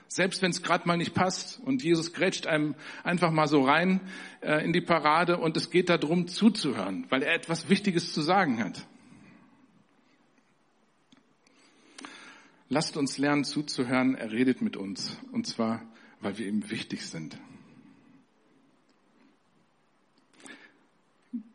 Selbst 0.07 0.43
wenn 0.43 0.51
es 0.51 0.63
gerade 0.63 0.87
mal 0.87 0.97
nicht 0.97 1.15
passt 1.15 1.59
und 1.65 1.83
Jesus 1.83 2.13
grätscht 2.13 2.47
einem 2.47 2.77
einfach 3.03 3.33
mal 3.33 3.49
so 3.49 3.63
rein 3.63 4.01
äh, 4.43 4.65
in 4.65 4.73
die 4.73 4.83
Parade 4.83 5.39
und 5.39 5.57
es 5.57 5.71
geht 5.71 5.89
darum 5.89 6.29
zuzuhören, 6.29 7.07
weil 7.09 7.23
er 7.23 7.35
etwas 7.35 7.69
Wichtiges 7.69 8.13
zu 8.13 8.21
sagen 8.21 8.63
hat. 8.63 8.87
Lasst 12.69 12.97
uns 12.97 13.19
lernen 13.19 13.45
zuzuhören, 13.45 14.15
er 14.15 14.31
redet 14.31 14.63
mit 14.63 14.77
uns 14.77 15.17
und 15.33 15.47
zwar, 15.47 15.83
weil 16.21 16.39
wir 16.39 16.47
ihm 16.47 16.71
wichtig 16.71 17.07
sind. 17.07 17.37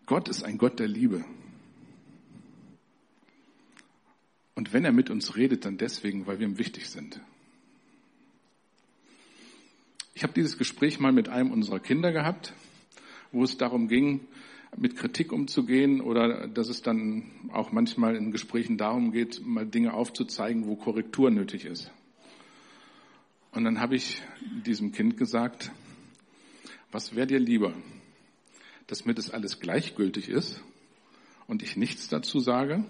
Gott 0.05 0.27
ist 0.27 0.43
ein 0.43 0.57
Gott 0.57 0.79
der 0.79 0.87
Liebe. 0.87 1.23
Und 4.59 4.73
wenn 4.73 4.83
er 4.83 4.91
mit 4.91 5.09
uns 5.09 5.37
redet, 5.37 5.63
dann 5.63 5.77
deswegen, 5.77 6.27
weil 6.27 6.39
wir 6.39 6.45
ihm 6.45 6.57
wichtig 6.57 6.89
sind. 6.89 7.21
Ich 10.13 10.23
habe 10.23 10.33
dieses 10.33 10.57
Gespräch 10.57 10.99
mal 10.99 11.13
mit 11.13 11.29
einem 11.29 11.51
unserer 11.51 11.79
Kinder 11.79 12.11
gehabt, 12.11 12.51
wo 13.31 13.45
es 13.45 13.55
darum 13.55 13.87
ging, 13.87 14.19
mit 14.75 14.97
Kritik 14.97 15.31
umzugehen 15.31 16.01
oder 16.01 16.49
dass 16.49 16.67
es 16.67 16.81
dann 16.81 17.31
auch 17.53 17.71
manchmal 17.71 18.17
in 18.17 18.33
Gesprächen 18.33 18.77
darum 18.77 19.13
geht, 19.13 19.41
mal 19.45 19.65
Dinge 19.65 19.93
aufzuzeigen, 19.93 20.65
wo 20.65 20.75
Korrektur 20.75 21.31
nötig 21.31 21.63
ist. 21.63 21.89
Und 23.53 23.63
dann 23.63 23.79
habe 23.79 23.95
ich 23.95 24.21
diesem 24.65 24.91
Kind 24.91 25.15
gesagt, 25.15 25.71
was 26.91 27.15
wäre 27.15 27.27
dir 27.27 27.39
lieber, 27.39 27.73
dass 28.87 29.05
mir 29.05 29.13
das 29.13 29.29
alles 29.29 29.61
gleichgültig 29.61 30.27
ist 30.27 30.61
und 31.47 31.63
ich 31.63 31.77
nichts 31.77 32.09
dazu 32.09 32.41
sage 32.41 32.83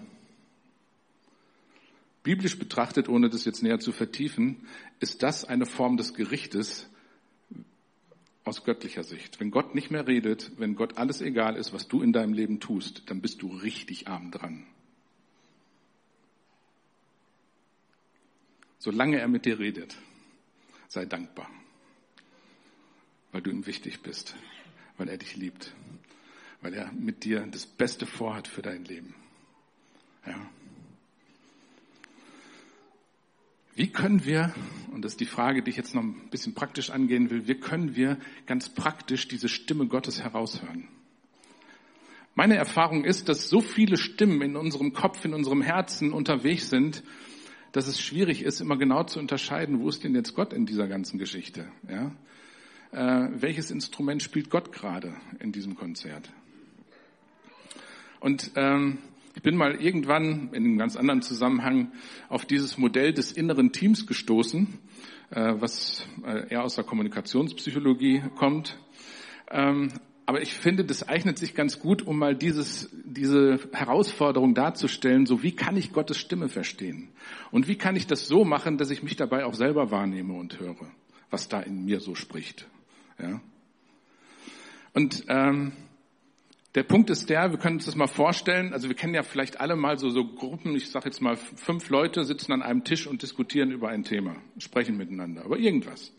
Biblisch 2.22 2.58
betrachtet, 2.58 3.08
ohne 3.08 3.30
das 3.30 3.44
jetzt 3.44 3.62
näher 3.62 3.80
zu 3.80 3.92
vertiefen, 3.92 4.66
ist 4.98 5.22
das 5.22 5.44
eine 5.44 5.64
Form 5.64 5.96
des 5.96 6.14
Gerichtes 6.14 6.88
aus 8.44 8.64
göttlicher 8.64 9.04
Sicht. 9.04 9.40
Wenn 9.40 9.50
Gott 9.50 9.74
nicht 9.74 9.90
mehr 9.90 10.06
redet, 10.06 10.52
wenn 10.58 10.74
Gott 10.74 10.98
alles 10.98 11.20
egal 11.20 11.56
ist, 11.56 11.72
was 11.72 11.88
du 11.88 12.02
in 12.02 12.12
deinem 12.12 12.32
Leben 12.32 12.60
tust, 12.60 13.08
dann 13.10 13.20
bist 13.20 13.42
du 13.42 13.48
richtig 13.48 14.08
arm 14.08 14.30
dran. 14.30 14.66
Solange 18.78 19.18
er 19.18 19.28
mit 19.28 19.44
dir 19.44 19.58
redet, 19.58 19.96
sei 20.88 21.04
dankbar, 21.04 21.50
weil 23.30 23.42
du 23.42 23.50
ihm 23.50 23.66
wichtig 23.66 24.00
bist, 24.00 24.34
weil 24.96 25.08
er 25.08 25.18
dich 25.18 25.36
liebt, 25.36 25.74
weil 26.62 26.74
er 26.74 26.90
mit 26.92 27.24
dir 27.24 27.46
das 27.46 27.66
Beste 27.66 28.06
vorhat 28.06 28.48
für 28.48 28.62
dein 28.62 28.84
Leben. 28.84 29.14
Ja. 30.26 30.50
Wie 33.74 33.88
können 33.88 34.24
wir, 34.24 34.52
und 34.92 35.04
das 35.04 35.12
ist 35.12 35.20
die 35.20 35.26
Frage, 35.26 35.62
die 35.62 35.70
ich 35.70 35.76
jetzt 35.76 35.94
noch 35.94 36.02
ein 36.02 36.28
bisschen 36.30 36.54
praktisch 36.54 36.90
angehen 36.90 37.30
will, 37.30 37.46
wie 37.46 37.54
können 37.54 37.96
wir 37.96 38.18
ganz 38.46 38.68
praktisch 38.68 39.28
diese 39.28 39.48
Stimme 39.48 39.86
Gottes 39.86 40.22
heraushören? 40.22 40.88
Meine 42.34 42.56
Erfahrung 42.56 43.04
ist, 43.04 43.28
dass 43.28 43.48
so 43.48 43.60
viele 43.60 43.96
Stimmen 43.96 44.40
in 44.42 44.56
unserem 44.56 44.92
Kopf, 44.92 45.24
in 45.24 45.34
unserem 45.34 45.62
Herzen 45.62 46.12
unterwegs 46.12 46.70
sind, 46.70 47.02
dass 47.72 47.86
es 47.86 48.00
schwierig 48.00 48.42
ist, 48.42 48.60
immer 48.60 48.76
genau 48.76 49.04
zu 49.04 49.18
unterscheiden, 49.18 49.80
wo 49.80 49.88
ist 49.88 50.02
denn 50.02 50.14
jetzt 50.14 50.34
Gott 50.34 50.52
in 50.52 50.66
dieser 50.66 50.88
ganzen 50.88 51.18
Geschichte? 51.18 51.70
Ja? 51.88 52.12
Äh, 52.92 53.28
welches 53.40 53.70
Instrument 53.70 54.22
spielt 54.22 54.50
Gott 54.50 54.72
gerade 54.72 55.14
in 55.38 55.52
diesem 55.52 55.76
Konzert? 55.76 56.30
Und 58.18 58.50
ähm, 58.56 58.98
ich 59.34 59.42
bin 59.42 59.56
mal 59.56 59.80
irgendwann 59.80 60.50
in 60.52 60.64
einem 60.64 60.78
ganz 60.78 60.96
anderen 60.96 61.22
Zusammenhang 61.22 61.92
auf 62.28 62.44
dieses 62.44 62.78
Modell 62.78 63.12
des 63.12 63.32
inneren 63.32 63.72
Teams 63.72 64.06
gestoßen, 64.06 64.66
äh, 65.30 65.54
was 65.58 66.06
äh, 66.24 66.48
eher 66.50 66.64
aus 66.64 66.74
der 66.74 66.84
Kommunikationspsychologie 66.84 68.22
kommt. 68.36 68.78
Ähm, 69.50 69.88
aber 70.26 70.42
ich 70.42 70.54
finde, 70.54 70.84
das 70.84 71.08
eignet 71.08 71.38
sich 71.38 71.54
ganz 71.54 71.80
gut, 71.80 72.02
um 72.02 72.18
mal 72.18 72.36
dieses, 72.36 72.88
diese 73.04 73.58
Herausforderung 73.72 74.54
darzustellen, 74.54 75.26
so 75.26 75.42
wie 75.42 75.52
kann 75.52 75.76
ich 75.76 75.92
Gottes 75.92 76.18
Stimme 76.18 76.48
verstehen? 76.48 77.08
Und 77.50 77.66
wie 77.66 77.76
kann 77.76 77.96
ich 77.96 78.06
das 78.06 78.28
so 78.28 78.44
machen, 78.44 78.78
dass 78.78 78.90
ich 78.90 79.02
mich 79.02 79.16
dabei 79.16 79.44
auch 79.44 79.54
selber 79.54 79.90
wahrnehme 79.90 80.34
und 80.34 80.60
höre, 80.60 80.76
was 81.30 81.48
da 81.48 81.60
in 81.60 81.84
mir 81.84 81.98
so 81.98 82.14
spricht? 82.14 82.68
Ja? 83.18 83.40
Und 84.92 85.24
ähm, 85.28 85.72
der 86.74 86.84
Punkt 86.84 87.10
ist 87.10 87.28
der, 87.30 87.50
wir 87.50 87.58
können 87.58 87.76
uns 87.76 87.86
das 87.86 87.96
mal 87.96 88.06
vorstellen, 88.06 88.72
also 88.72 88.88
wir 88.88 88.94
kennen 88.94 89.14
ja 89.14 89.22
vielleicht 89.22 89.60
alle 89.60 89.74
mal 89.74 89.98
so, 89.98 90.08
so 90.08 90.24
Gruppen, 90.24 90.76
ich 90.76 90.90
sage 90.90 91.06
jetzt 91.06 91.20
mal 91.20 91.36
fünf 91.36 91.88
Leute 91.90 92.24
sitzen 92.24 92.52
an 92.52 92.62
einem 92.62 92.84
Tisch 92.84 93.06
und 93.06 93.22
diskutieren 93.22 93.72
über 93.72 93.88
ein 93.88 94.04
Thema, 94.04 94.36
sprechen 94.58 94.96
miteinander, 94.96 95.44
aber 95.44 95.58
irgendwas. 95.58 96.12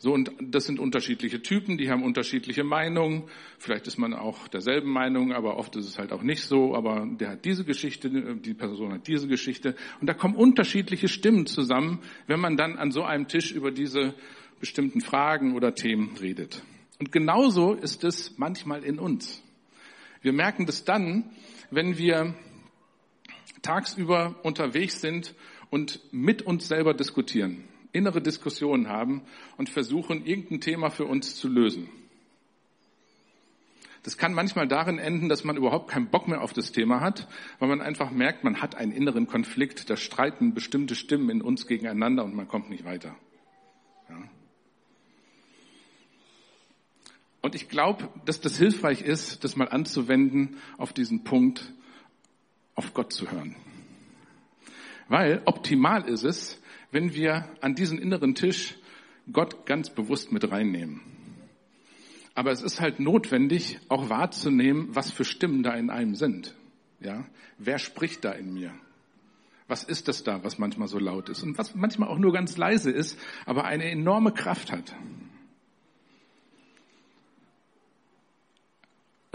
So, 0.00 0.12
und 0.12 0.30
das 0.40 0.64
sind 0.66 0.78
unterschiedliche 0.78 1.42
Typen, 1.42 1.76
die 1.76 1.90
haben 1.90 2.04
unterschiedliche 2.04 2.62
Meinungen. 2.62 3.24
Vielleicht 3.58 3.88
ist 3.88 3.98
man 3.98 4.14
auch 4.14 4.46
derselben 4.46 4.92
Meinung, 4.92 5.32
aber 5.32 5.56
oft 5.56 5.74
ist 5.74 5.88
es 5.88 5.98
halt 5.98 6.12
auch 6.12 6.22
nicht 6.22 6.44
so. 6.44 6.76
Aber 6.76 7.04
der 7.18 7.30
hat 7.30 7.44
diese 7.44 7.64
Geschichte, 7.64 8.08
die 8.08 8.54
Person 8.54 8.92
hat 8.92 9.08
diese 9.08 9.26
Geschichte. 9.26 9.74
Und 10.00 10.08
da 10.08 10.14
kommen 10.14 10.36
unterschiedliche 10.36 11.08
Stimmen 11.08 11.46
zusammen, 11.46 11.98
wenn 12.28 12.38
man 12.38 12.56
dann 12.56 12.78
an 12.78 12.92
so 12.92 13.02
einem 13.02 13.26
Tisch 13.26 13.50
über 13.50 13.72
diese 13.72 14.14
bestimmten 14.60 15.00
Fragen 15.00 15.56
oder 15.56 15.74
Themen 15.74 16.16
redet. 16.20 16.62
Und 16.98 17.12
genauso 17.12 17.74
ist 17.74 18.04
es 18.04 18.38
manchmal 18.38 18.82
in 18.84 18.98
uns. 18.98 19.42
Wir 20.20 20.32
merken 20.32 20.66
das 20.66 20.84
dann, 20.84 21.30
wenn 21.70 21.96
wir 21.96 22.34
tagsüber 23.62 24.36
unterwegs 24.42 25.00
sind 25.00 25.34
und 25.70 26.00
mit 26.12 26.42
uns 26.42 26.66
selber 26.68 26.94
diskutieren, 26.94 27.64
innere 27.92 28.20
Diskussionen 28.20 28.88
haben 28.88 29.22
und 29.56 29.68
versuchen, 29.68 30.26
irgendein 30.26 30.60
Thema 30.60 30.90
für 30.90 31.04
uns 31.04 31.36
zu 31.36 31.48
lösen. 31.48 31.88
Das 34.02 34.16
kann 34.16 34.32
manchmal 34.32 34.66
darin 34.66 34.98
enden, 34.98 35.28
dass 35.28 35.44
man 35.44 35.56
überhaupt 35.56 35.90
keinen 35.90 36.08
Bock 36.08 36.28
mehr 36.28 36.40
auf 36.40 36.52
das 36.52 36.72
Thema 36.72 37.00
hat, 37.00 37.28
weil 37.58 37.68
man 37.68 37.80
einfach 37.80 38.10
merkt, 38.10 38.44
man 38.44 38.62
hat 38.62 38.74
einen 38.74 38.92
inneren 38.92 39.26
Konflikt, 39.26 39.90
da 39.90 39.96
streiten 39.96 40.54
bestimmte 40.54 40.94
Stimmen 40.94 41.28
in 41.30 41.42
uns 41.42 41.66
gegeneinander 41.66 42.24
und 42.24 42.34
man 42.34 42.48
kommt 42.48 42.70
nicht 42.70 42.84
weiter. 42.84 43.14
Ja. 44.08 44.16
Und 47.48 47.54
ich 47.54 47.70
glaube, 47.70 48.10
dass 48.26 48.42
das 48.42 48.58
hilfreich 48.58 49.00
ist, 49.00 49.42
das 49.42 49.56
mal 49.56 49.70
anzuwenden 49.70 50.58
auf 50.76 50.92
diesen 50.92 51.24
Punkt, 51.24 51.72
auf 52.74 52.92
Gott 52.92 53.10
zu 53.10 53.30
hören. 53.30 53.56
Weil 55.08 55.40
optimal 55.46 56.06
ist 56.06 56.24
es, 56.24 56.60
wenn 56.90 57.14
wir 57.14 57.48
an 57.62 57.74
diesen 57.74 57.98
inneren 57.98 58.34
Tisch 58.34 58.74
Gott 59.32 59.64
ganz 59.64 59.88
bewusst 59.88 60.30
mit 60.30 60.50
reinnehmen. 60.50 61.00
Aber 62.34 62.50
es 62.50 62.60
ist 62.60 62.82
halt 62.82 63.00
notwendig, 63.00 63.78
auch 63.88 64.10
wahrzunehmen, 64.10 64.94
was 64.94 65.10
für 65.10 65.24
Stimmen 65.24 65.62
da 65.62 65.72
in 65.72 65.88
einem 65.88 66.16
sind. 66.16 66.54
Ja, 67.00 67.24
wer 67.56 67.78
spricht 67.78 68.26
da 68.26 68.32
in 68.32 68.52
mir? 68.52 68.74
Was 69.68 69.84
ist 69.84 70.06
das 70.06 70.22
da, 70.22 70.44
was 70.44 70.58
manchmal 70.58 70.88
so 70.88 70.98
laut 70.98 71.30
ist 71.30 71.42
und 71.42 71.56
was 71.56 71.74
manchmal 71.74 72.10
auch 72.10 72.18
nur 72.18 72.34
ganz 72.34 72.58
leise 72.58 72.90
ist, 72.90 73.18
aber 73.46 73.64
eine 73.64 73.90
enorme 73.90 74.32
Kraft 74.32 74.70
hat? 74.70 74.94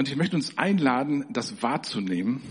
Und 0.03 0.09
ich 0.09 0.17
möchte 0.17 0.35
uns 0.35 0.57
einladen, 0.57 1.23
das 1.29 1.63
wahrzunehmen 1.63 2.41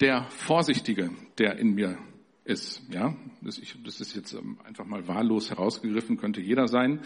der 0.00 0.26
Vorsichtige, 0.30 1.10
der 1.38 1.58
in 1.58 1.74
mir 1.74 1.98
ist. 2.46 2.82
Ja, 2.90 3.14
das, 3.42 3.58
ist 3.58 4.14
jetzt 4.14 4.36
einfach 4.64 4.86
mal 4.86 5.06
wahllos 5.08 5.50
herausgegriffen, 5.50 6.16
könnte 6.16 6.40
jeder 6.40 6.68
sein. 6.68 7.00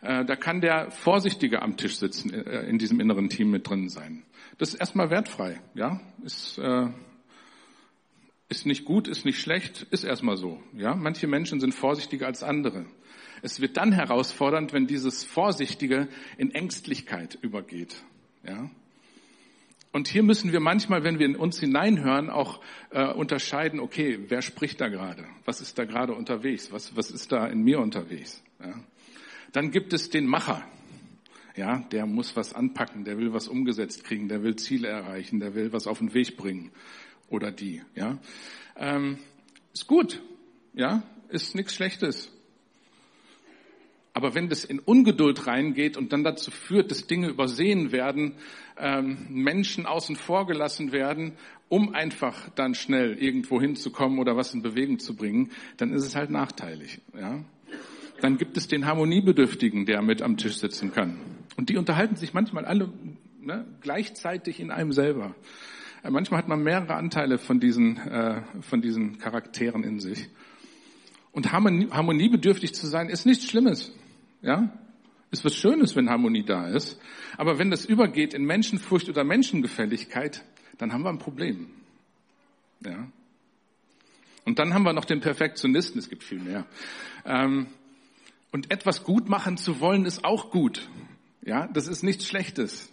Äh, 0.00 0.24
da 0.24 0.36
kann 0.36 0.60
der 0.60 0.90
Vorsichtige 0.90 1.62
am 1.62 1.76
Tisch 1.76 1.96
sitzen, 1.96 2.32
äh, 2.32 2.68
in 2.68 2.78
diesem 2.78 3.00
inneren 3.00 3.28
Team 3.28 3.50
mit 3.50 3.68
drin 3.68 3.88
sein. 3.88 4.22
Das 4.58 4.70
ist 4.70 4.80
erstmal 4.80 5.10
wertfrei, 5.10 5.60
ja, 5.74 6.00
ist, 6.24 6.58
äh, 6.58 6.88
ist 8.48 8.66
nicht 8.66 8.84
gut, 8.84 9.08
ist 9.08 9.24
nicht 9.24 9.40
schlecht, 9.40 9.86
ist 9.90 10.04
erstmal 10.04 10.36
so, 10.36 10.62
ja. 10.72 10.94
Manche 10.94 11.26
Menschen 11.26 11.60
sind 11.60 11.74
vorsichtiger 11.74 12.26
als 12.26 12.42
andere. 12.42 12.86
Es 13.42 13.60
wird 13.60 13.76
dann 13.76 13.92
herausfordernd, 13.92 14.72
wenn 14.72 14.86
dieses 14.86 15.24
Vorsichtige 15.24 16.08
in 16.38 16.52
Ängstlichkeit 16.52 17.38
übergeht, 17.42 18.02
ja. 18.46 18.70
Und 19.96 20.08
hier 20.08 20.22
müssen 20.22 20.52
wir 20.52 20.60
manchmal, 20.60 21.04
wenn 21.04 21.18
wir 21.18 21.24
in 21.24 21.36
uns 21.36 21.58
hineinhören, 21.58 22.28
auch 22.28 22.60
äh, 22.90 23.06
unterscheiden, 23.06 23.80
okay, 23.80 24.18
wer 24.28 24.42
spricht 24.42 24.78
da 24.78 24.88
gerade? 24.88 25.24
Was 25.46 25.62
ist 25.62 25.78
da 25.78 25.86
gerade 25.86 26.12
unterwegs? 26.12 26.70
Was, 26.70 26.94
was 26.96 27.10
ist 27.10 27.32
da 27.32 27.46
in 27.46 27.62
mir 27.62 27.80
unterwegs? 27.80 28.42
Ja. 28.60 28.74
Dann 29.52 29.70
gibt 29.70 29.94
es 29.94 30.10
den 30.10 30.26
Macher. 30.26 30.62
Ja, 31.56 31.78
der 31.92 32.04
muss 32.04 32.36
was 32.36 32.52
anpacken, 32.52 33.04
der 33.04 33.16
will 33.16 33.32
was 33.32 33.48
umgesetzt 33.48 34.04
kriegen, 34.04 34.28
der 34.28 34.42
will 34.42 34.56
Ziele 34.56 34.88
erreichen, 34.88 35.40
der 35.40 35.54
will 35.54 35.72
was 35.72 35.86
auf 35.86 35.96
den 35.96 36.12
Weg 36.12 36.36
bringen. 36.36 36.72
Oder 37.30 37.50
die, 37.50 37.80
ja. 37.94 38.18
Ähm, 38.76 39.16
ist 39.72 39.86
gut, 39.86 40.22
ja, 40.74 41.04
ist 41.30 41.54
nichts 41.54 41.74
Schlechtes. 41.74 42.30
Aber 44.16 44.34
wenn 44.34 44.48
das 44.48 44.64
in 44.64 44.78
Ungeduld 44.78 45.46
reingeht 45.46 45.98
und 45.98 46.10
dann 46.10 46.24
dazu 46.24 46.50
führt, 46.50 46.90
dass 46.90 47.06
Dinge 47.06 47.28
übersehen 47.28 47.92
werden, 47.92 48.36
ähm, 48.78 49.18
Menschen 49.28 49.84
außen 49.84 50.16
vor 50.16 50.46
gelassen 50.46 50.90
werden, 50.90 51.32
um 51.68 51.94
einfach 51.94 52.48
dann 52.54 52.74
schnell 52.74 53.18
irgendwo 53.22 53.60
hinzukommen 53.60 54.18
oder 54.18 54.34
was 54.34 54.54
in 54.54 54.62
Bewegung 54.62 55.00
zu 55.00 55.14
bringen, 55.14 55.50
dann 55.76 55.92
ist 55.92 56.02
es 56.02 56.16
halt 56.16 56.30
nachteilig. 56.30 57.02
Ja? 57.12 57.44
Dann 58.22 58.38
gibt 58.38 58.56
es 58.56 58.68
den 58.68 58.86
Harmoniebedürftigen, 58.86 59.84
der 59.84 60.00
mit 60.00 60.22
am 60.22 60.38
Tisch 60.38 60.56
sitzen 60.56 60.92
kann. 60.92 61.20
Und 61.58 61.68
die 61.68 61.76
unterhalten 61.76 62.16
sich 62.16 62.32
manchmal 62.32 62.64
alle 62.64 62.90
ne, 63.42 63.66
gleichzeitig 63.82 64.60
in 64.60 64.70
einem 64.70 64.92
selber. 64.92 65.34
Äh, 66.02 66.08
manchmal 66.10 66.38
hat 66.38 66.48
man 66.48 66.62
mehrere 66.62 66.94
Anteile 66.94 67.36
von 67.36 67.60
diesen, 67.60 67.98
äh, 67.98 68.40
von 68.62 68.80
diesen 68.80 69.18
Charakteren 69.18 69.84
in 69.84 70.00
sich. 70.00 70.30
Und 71.32 71.52
Harmonie, 71.52 71.90
harmoniebedürftig 71.90 72.72
zu 72.72 72.86
sein, 72.86 73.10
ist 73.10 73.26
nichts 73.26 73.44
Schlimmes. 73.44 73.92
Ja? 74.46 74.72
Ist 75.32 75.44
was 75.44 75.56
Schönes, 75.56 75.96
wenn 75.96 76.08
Harmonie 76.08 76.44
da 76.44 76.68
ist. 76.68 76.98
Aber 77.36 77.58
wenn 77.58 77.70
das 77.70 77.84
übergeht 77.84 78.32
in 78.32 78.44
Menschenfurcht 78.44 79.08
oder 79.08 79.24
Menschengefälligkeit, 79.24 80.44
dann 80.78 80.92
haben 80.92 81.02
wir 81.02 81.10
ein 81.10 81.18
Problem. 81.18 81.68
Ja? 82.84 83.08
Und 84.44 84.60
dann 84.60 84.72
haben 84.72 84.84
wir 84.84 84.92
noch 84.92 85.04
den 85.04 85.20
Perfektionisten, 85.20 85.98
es 85.98 86.08
gibt 86.08 86.22
viel 86.22 86.38
mehr. 86.38 86.64
Ähm, 87.24 87.66
und 88.52 88.70
etwas 88.70 89.02
gut 89.02 89.28
machen 89.28 89.56
zu 89.56 89.80
wollen, 89.80 90.06
ist 90.06 90.24
auch 90.24 90.50
gut. 90.50 90.88
Ja, 91.42 91.66
das 91.66 91.88
ist 91.88 92.04
nichts 92.04 92.26
Schlechtes. 92.26 92.90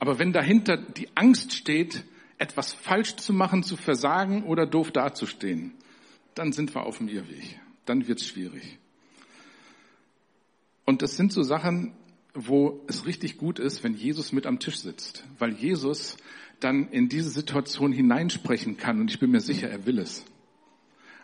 Aber 0.00 0.18
wenn 0.18 0.32
dahinter 0.32 0.76
die 0.76 1.08
Angst 1.14 1.52
steht, 1.52 2.04
etwas 2.38 2.72
falsch 2.72 3.14
zu 3.16 3.32
machen, 3.32 3.62
zu 3.62 3.76
versagen 3.76 4.42
oder 4.42 4.66
doof 4.66 4.90
dazustehen, 4.90 5.72
dann 6.34 6.52
sind 6.52 6.74
wir 6.74 6.84
auf 6.84 6.98
dem 6.98 7.06
Irrweg. 7.06 7.60
Dann 7.84 8.08
wird's 8.08 8.26
schwierig. 8.26 8.80
Und 10.84 11.02
das 11.02 11.16
sind 11.16 11.32
so 11.32 11.42
Sachen, 11.42 11.92
wo 12.34 12.82
es 12.88 13.06
richtig 13.06 13.36
gut 13.36 13.58
ist, 13.58 13.84
wenn 13.84 13.94
Jesus 13.94 14.32
mit 14.32 14.46
am 14.46 14.58
Tisch 14.58 14.76
sitzt, 14.76 15.24
weil 15.38 15.52
Jesus 15.52 16.16
dann 16.60 16.88
in 16.90 17.08
diese 17.08 17.30
Situation 17.30 17.92
hineinsprechen 17.92 18.76
kann 18.76 19.00
und 19.00 19.10
ich 19.10 19.18
bin 19.18 19.30
mir 19.30 19.40
sicher, 19.40 19.68
er 19.68 19.84
will 19.84 19.98
es, 19.98 20.24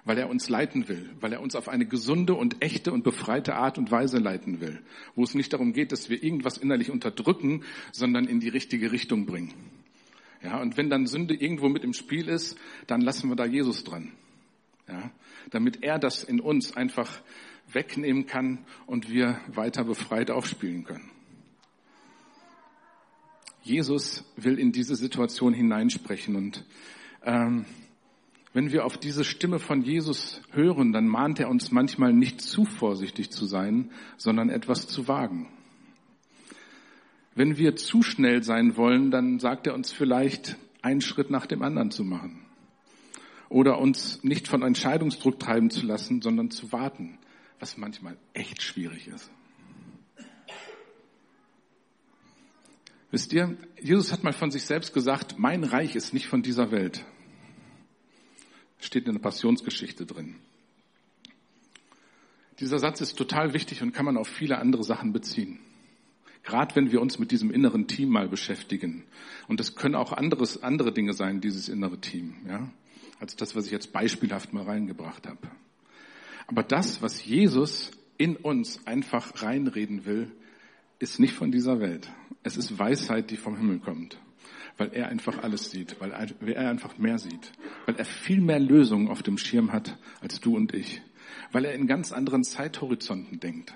weil 0.04 0.18
er 0.18 0.28
uns 0.28 0.48
leiten 0.48 0.88
will, 0.88 1.08
weil 1.20 1.32
er 1.32 1.40
uns 1.40 1.54
auf 1.54 1.68
eine 1.68 1.86
gesunde 1.86 2.34
und 2.34 2.62
echte 2.62 2.92
und 2.92 3.04
befreite 3.04 3.54
Art 3.54 3.78
und 3.78 3.90
Weise 3.90 4.18
leiten 4.18 4.60
will, 4.60 4.80
wo 5.14 5.22
es 5.22 5.34
nicht 5.34 5.52
darum 5.52 5.72
geht, 5.72 5.92
dass 5.92 6.10
wir 6.10 6.22
irgendwas 6.22 6.58
innerlich 6.58 6.90
unterdrücken, 6.90 7.62
sondern 7.92 8.26
in 8.26 8.40
die 8.40 8.48
richtige 8.48 8.92
Richtung 8.92 9.26
bringen. 9.26 9.54
Ja, 10.42 10.60
und 10.60 10.76
wenn 10.76 10.90
dann 10.90 11.06
Sünde 11.06 11.34
irgendwo 11.34 11.68
mit 11.68 11.84
im 11.84 11.94
Spiel 11.94 12.28
ist, 12.28 12.56
dann 12.86 13.00
lassen 13.00 13.28
wir 13.28 13.36
da 13.36 13.44
Jesus 13.44 13.82
dran. 13.84 14.12
Ja, 14.88 15.10
damit 15.50 15.82
er 15.82 15.98
das 15.98 16.24
in 16.24 16.40
uns 16.40 16.76
einfach 16.76 17.20
wegnehmen 17.72 18.26
kann 18.26 18.64
und 18.86 19.10
wir 19.10 19.40
weiter 19.48 19.84
befreit 19.84 20.30
aufspielen 20.30 20.84
können. 20.84 21.10
Jesus 23.62 24.24
will 24.36 24.58
in 24.58 24.72
diese 24.72 24.96
Situation 24.96 25.52
hineinsprechen 25.52 26.36
und 26.36 26.64
ähm, 27.22 27.66
wenn 28.54 28.72
wir 28.72 28.86
auf 28.86 28.96
diese 28.96 29.24
Stimme 29.24 29.58
von 29.58 29.82
Jesus 29.82 30.40
hören, 30.52 30.92
dann 30.92 31.06
mahnt 31.06 31.38
er 31.38 31.50
uns 31.50 31.70
manchmal 31.70 32.14
nicht 32.14 32.40
zu 32.40 32.64
vorsichtig 32.64 33.30
zu 33.30 33.44
sein, 33.44 33.90
sondern 34.16 34.48
etwas 34.48 34.88
zu 34.88 35.06
wagen. 35.06 35.48
Wenn 37.34 37.58
wir 37.58 37.76
zu 37.76 38.02
schnell 38.02 38.42
sein 38.42 38.76
wollen, 38.76 39.10
dann 39.10 39.38
sagt 39.38 39.66
er 39.66 39.74
uns 39.74 39.92
vielleicht, 39.92 40.56
einen 40.80 41.00
Schritt 41.00 41.30
nach 41.30 41.46
dem 41.46 41.62
anderen 41.62 41.90
zu 41.90 42.04
machen. 42.04 42.47
Oder 43.48 43.78
uns 43.78 44.22
nicht 44.22 44.48
von 44.48 44.62
Entscheidungsdruck 44.62 45.38
treiben 45.38 45.70
zu 45.70 45.86
lassen, 45.86 46.20
sondern 46.20 46.50
zu 46.50 46.72
warten, 46.72 47.18
was 47.58 47.78
manchmal 47.78 48.16
echt 48.34 48.62
schwierig 48.62 49.08
ist. 49.08 49.30
Wisst 53.10 53.32
ihr, 53.32 53.56
Jesus 53.80 54.12
hat 54.12 54.22
mal 54.22 54.34
von 54.34 54.50
sich 54.50 54.64
selbst 54.64 54.92
gesagt, 54.92 55.38
mein 55.38 55.64
Reich 55.64 55.96
ist 55.96 56.12
nicht 56.12 56.26
von 56.26 56.42
dieser 56.42 56.70
Welt. 56.70 57.06
Steht 58.80 59.06
in 59.06 59.14
der 59.14 59.20
Passionsgeschichte 59.20 60.04
drin. 60.04 60.36
Dieser 62.60 62.78
Satz 62.78 63.00
ist 63.00 63.16
total 63.16 63.54
wichtig 63.54 63.82
und 63.82 63.92
kann 63.92 64.04
man 64.04 64.16
auf 64.16 64.28
viele 64.28 64.58
andere 64.58 64.84
Sachen 64.84 65.12
beziehen. 65.12 65.58
Gerade 66.42 66.74
wenn 66.76 66.92
wir 66.92 67.00
uns 67.00 67.18
mit 67.18 67.30
diesem 67.30 67.50
inneren 67.50 67.86
Team 67.88 68.10
mal 68.10 68.28
beschäftigen. 68.28 69.04
Und 69.48 69.60
das 69.60 69.74
können 69.74 69.94
auch 69.94 70.12
anderes, 70.12 70.62
andere 70.62 70.92
Dinge 70.92 71.12
sein, 71.12 71.40
dieses 71.40 71.68
innere 71.68 72.00
Team, 72.00 72.36
ja, 72.46 72.70
als 73.20 73.36
das, 73.36 73.56
was 73.56 73.66
ich 73.66 73.72
jetzt 73.72 73.92
beispielhaft 73.92 74.52
mal 74.52 74.64
reingebracht 74.64 75.26
habe. 75.26 75.48
Aber 76.46 76.62
das, 76.62 77.02
was 77.02 77.24
Jesus 77.24 77.90
in 78.16 78.36
uns 78.36 78.86
einfach 78.86 79.42
reinreden 79.42 80.06
will, 80.06 80.32
ist 80.98 81.20
nicht 81.20 81.34
von 81.34 81.52
dieser 81.52 81.80
Welt. 81.80 82.10
Es 82.42 82.56
ist 82.56 82.78
Weisheit, 82.78 83.30
die 83.30 83.36
vom 83.36 83.56
Himmel 83.56 83.78
kommt. 83.78 84.18
Weil 84.76 84.92
er 84.92 85.08
einfach 85.08 85.42
alles 85.42 85.70
sieht, 85.70 86.00
weil 86.00 86.12
er 86.12 86.70
einfach 86.70 86.98
mehr 86.98 87.18
sieht, 87.18 87.52
weil 87.86 87.96
er 87.96 88.04
viel 88.04 88.40
mehr 88.40 88.60
Lösungen 88.60 89.08
auf 89.08 89.24
dem 89.24 89.36
Schirm 89.36 89.72
hat 89.72 89.98
als 90.20 90.40
du 90.40 90.56
und 90.56 90.72
ich, 90.72 91.02
weil 91.50 91.64
er 91.64 91.74
in 91.74 91.88
ganz 91.88 92.12
anderen 92.12 92.44
Zeithorizonten 92.44 93.40
denkt. 93.40 93.74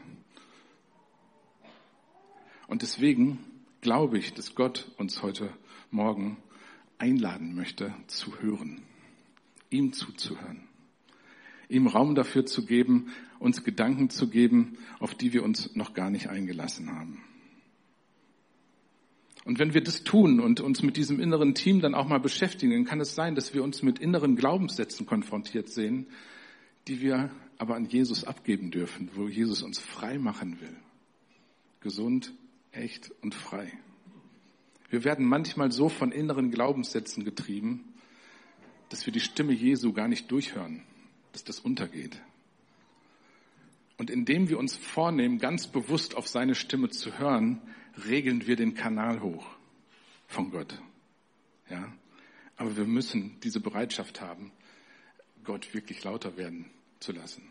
Und 2.68 2.82
deswegen 2.82 3.40
glaube 3.80 4.16
ich, 4.16 4.32
dass 4.32 4.54
Gott 4.54 4.92
uns 4.96 5.22
heute 5.22 5.50
Morgen 5.90 6.36
einladen 6.98 7.54
möchte, 7.56 7.92
zu 8.06 8.40
hören, 8.40 8.80
ihm 9.72 9.92
zuzuhören, 9.92 10.68
ihm 11.68 11.86
Raum 11.86 12.14
dafür 12.14 12.46
zu 12.46 12.64
geben, 12.66 13.08
uns 13.38 13.64
Gedanken 13.64 14.10
zu 14.10 14.28
geben, 14.28 14.78
auf 14.98 15.14
die 15.14 15.32
wir 15.32 15.42
uns 15.42 15.74
noch 15.74 15.94
gar 15.94 16.10
nicht 16.10 16.28
eingelassen 16.28 16.92
haben. 16.94 17.22
Und 19.44 19.58
wenn 19.58 19.74
wir 19.74 19.82
das 19.82 20.04
tun 20.04 20.38
und 20.38 20.60
uns 20.60 20.82
mit 20.82 20.96
diesem 20.96 21.18
inneren 21.18 21.54
Team 21.54 21.80
dann 21.80 21.94
auch 21.94 22.06
mal 22.06 22.20
beschäftigen, 22.20 22.72
dann 22.72 22.84
kann 22.84 23.00
es 23.00 23.16
sein, 23.16 23.34
dass 23.34 23.54
wir 23.54 23.64
uns 23.64 23.82
mit 23.82 23.98
inneren 23.98 24.36
Glaubenssätzen 24.36 25.04
konfrontiert 25.04 25.68
sehen, 25.68 26.06
die 26.86 27.00
wir 27.00 27.30
aber 27.58 27.74
an 27.74 27.86
Jesus 27.86 28.24
abgeben 28.24 28.70
dürfen, 28.70 29.10
wo 29.14 29.26
Jesus 29.26 29.62
uns 29.62 29.78
frei 29.80 30.18
machen 30.18 30.60
will. 30.60 30.76
Gesund, 31.80 32.32
echt 32.70 33.10
und 33.22 33.34
frei. 33.34 33.72
Wir 34.90 35.04
werden 35.04 35.26
manchmal 35.26 35.72
so 35.72 35.88
von 35.88 36.12
inneren 36.12 36.50
Glaubenssätzen 36.50 37.24
getrieben, 37.24 37.91
dass 38.92 39.06
wir 39.06 39.12
die 39.12 39.20
Stimme 39.20 39.54
Jesu 39.54 39.94
gar 39.94 40.06
nicht 40.06 40.30
durchhören, 40.30 40.82
dass 41.32 41.44
das 41.44 41.60
untergeht. 41.60 42.20
Und 43.96 44.10
indem 44.10 44.50
wir 44.50 44.58
uns 44.58 44.76
vornehmen, 44.76 45.38
ganz 45.38 45.66
bewusst 45.66 46.14
auf 46.14 46.28
seine 46.28 46.54
Stimme 46.54 46.90
zu 46.90 47.18
hören, 47.18 47.62
regeln 48.06 48.46
wir 48.46 48.54
den 48.54 48.74
Kanal 48.74 49.22
hoch 49.22 49.46
von 50.26 50.50
Gott. 50.50 50.78
Ja? 51.70 51.90
Aber 52.58 52.76
wir 52.76 52.84
müssen 52.84 53.40
diese 53.42 53.60
Bereitschaft 53.60 54.20
haben, 54.20 54.52
Gott 55.42 55.72
wirklich 55.72 56.04
lauter 56.04 56.36
werden 56.36 56.66
zu 57.00 57.12
lassen. 57.12 57.42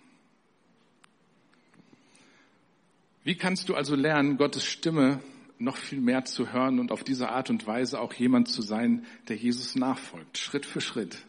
Wie 3.24 3.36
kannst 3.36 3.68
du 3.68 3.74
also 3.74 3.96
lernen, 3.96 4.38
Gottes 4.38 4.64
Stimme 4.64 5.24
noch 5.58 5.78
viel 5.78 6.02
mehr 6.02 6.24
zu 6.26 6.54
hören 6.54 6.80
und 6.80 6.92
auf 6.92 7.04
diese 7.04 7.30
Art 7.30 7.50
und 7.50 7.66
Weise 7.66 8.00
auch 8.00 8.14
jemand 8.14 8.48
zu 8.48 8.62
sein, 8.62 9.08
der 9.28 9.38
Jesus 9.38 9.76
nachfolgt, 9.76 10.38
Schritt 10.38 10.68
für 10.68 10.82
Schritt, 10.82 11.26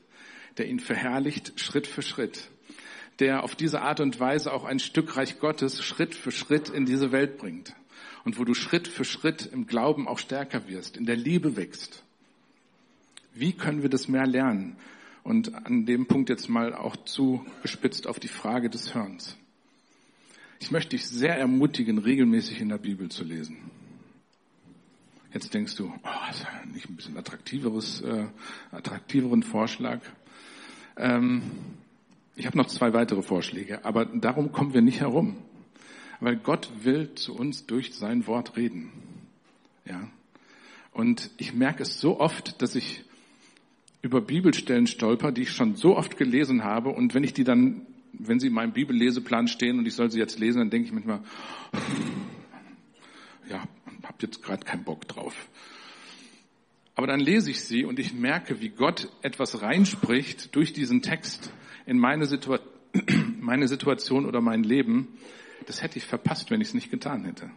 der 0.58 0.68
ihn 0.68 0.80
verherrlicht, 0.80 1.58
Schritt 1.58 1.86
für 1.86 2.02
Schritt, 2.02 2.50
der 3.18 3.42
auf 3.42 3.54
diese 3.54 3.82
Art 3.82 4.00
und 4.00 4.18
Weise 4.20 4.52
auch 4.52 4.64
ein 4.64 4.78
Stück 4.78 5.16
Reich 5.16 5.38
Gottes 5.38 5.82
Schritt 5.82 6.14
für 6.14 6.32
Schritt 6.32 6.68
in 6.68 6.86
diese 6.86 7.12
Welt 7.12 7.38
bringt 7.38 7.74
und 8.24 8.38
wo 8.38 8.44
du 8.44 8.54
Schritt 8.54 8.88
für 8.88 9.04
Schritt 9.04 9.48
im 9.52 9.66
Glauben 9.66 10.06
auch 10.08 10.18
stärker 10.18 10.68
wirst, 10.68 10.96
in 10.96 11.06
der 11.06 11.16
Liebe 11.16 11.56
wächst. 11.56 12.04
Wie 13.34 13.52
können 13.52 13.82
wir 13.82 13.88
das 13.88 14.08
mehr 14.08 14.26
lernen? 14.26 14.76
Und 15.24 15.54
an 15.54 15.86
dem 15.86 16.06
Punkt 16.06 16.28
jetzt 16.28 16.48
mal 16.48 16.74
auch 16.74 16.96
zugespitzt 17.04 18.06
auf 18.06 18.18
die 18.18 18.28
Frage 18.28 18.68
des 18.68 18.94
Hörens. 18.94 19.36
Ich 20.58 20.70
möchte 20.70 20.90
dich 20.90 21.06
sehr 21.06 21.36
ermutigen, 21.36 21.98
regelmäßig 21.98 22.60
in 22.60 22.68
der 22.68 22.78
Bibel 22.78 23.08
zu 23.08 23.24
lesen. 23.24 23.70
Jetzt 25.32 25.54
denkst 25.54 25.76
du, 25.76 25.86
oh, 25.86 26.30
ist 26.30 26.42
ja 26.42 26.64
nicht 26.72 26.90
ein 26.90 26.96
bisschen 26.96 27.16
attraktiveres, 27.16 28.02
äh, 28.02 28.26
attraktiveren 28.70 29.42
Vorschlag. 29.42 30.00
Ähm, 30.96 31.42
ich 32.36 32.46
habe 32.46 32.56
noch 32.56 32.66
zwei 32.66 32.92
weitere 32.92 33.22
Vorschläge, 33.22 33.84
aber 33.84 34.06
darum 34.06 34.52
kommen 34.52 34.74
wir 34.74 34.82
nicht 34.82 35.00
herum, 35.00 35.36
weil 36.20 36.36
Gott 36.36 36.70
will 36.82 37.14
zu 37.14 37.34
uns 37.34 37.66
durch 37.66 37.94
sein 37.94 38.26
Wort 38.26 38.56
reden. 38.56 38.92
Ja, 39.84 40.08
und 40.92 41.30
ich 41.38 41.54
merke 41.54 41.82
es 41.82 42.00
so 42.00 42.20
oft, 42.20 42.62
dass 42.62 42.74
ich 42.74 43.04
über 44.00 44.20
Bibelstellen 44.20 44.86
stolper, 44.86 45.32
die 45.32 45.42
ich 45.42 45.52
schon 45.52 45.76
so 45.76 45.96
oft 45.96 46.16
gelesen 46.16 46.64
habe, 46.64 46.90
und 46.90 47.14
wenn 47.14 47.24
ich 47.24 47.34
die 47.34 47.44
dann 47.44 47.86
wenn 48.12 48.40
sie 48.40 48.48
in 48.48 48.52
meinem 48.52 48.72
Bibelleseplan 48.72 49.48
stehen 49.48 49.78
und 49.78 49.86
ich 49.86 49.94
soll 49.94 50.10
sie 50.10 50.18
jetzt 50.18 50.38
lesen, 50.38 50.58
dann 50.58 50.70
denke 50.70 50.86
ich 50.86 50.92
manchmal, 50.92 51.20
ja, 53.48 53.62
hab 54.02 54.22
jetzt 54.22 54.42
gerade 54.42 54.64
keinen 54.64 54.84
Bock 54.84 55.08
drauf. 55.08 55.48
Aber 56.94 57.06
dann 57.06 57.20
lese 57.20 57.50
ich 57.50 57.64
sie 57.64 57.84
und 57.84 57.98
ich 57.98 58.12
merke, 58.12 58.60
wie 58.60 58.68
Gott 58.68 59.08
etwas 59.22 59.62
reinspricht 59.62 60.54
durch 60.54 60.72
diesen 60.72 61.02
Text 61.02 61.52
in 61.86 61.98
meine, 61.98 62.26
Situa 62.26 62.60
meine 63.40 63.68
Situation 63.68 64.26
oder 64.26 64.40
mein 64.40 64.62
Leben. 64.62 65.08
Das 65.66 65.82
hätte 65.82 65.98
ich 65.98 66.04
verpasst, 66.04 66.50
wenn 66.50 66.60
ich 66.60 66.68
es 66.68 66.74
nicht 66.74 66.90
getan 66.90 67.24
hätte. 67.24 67.50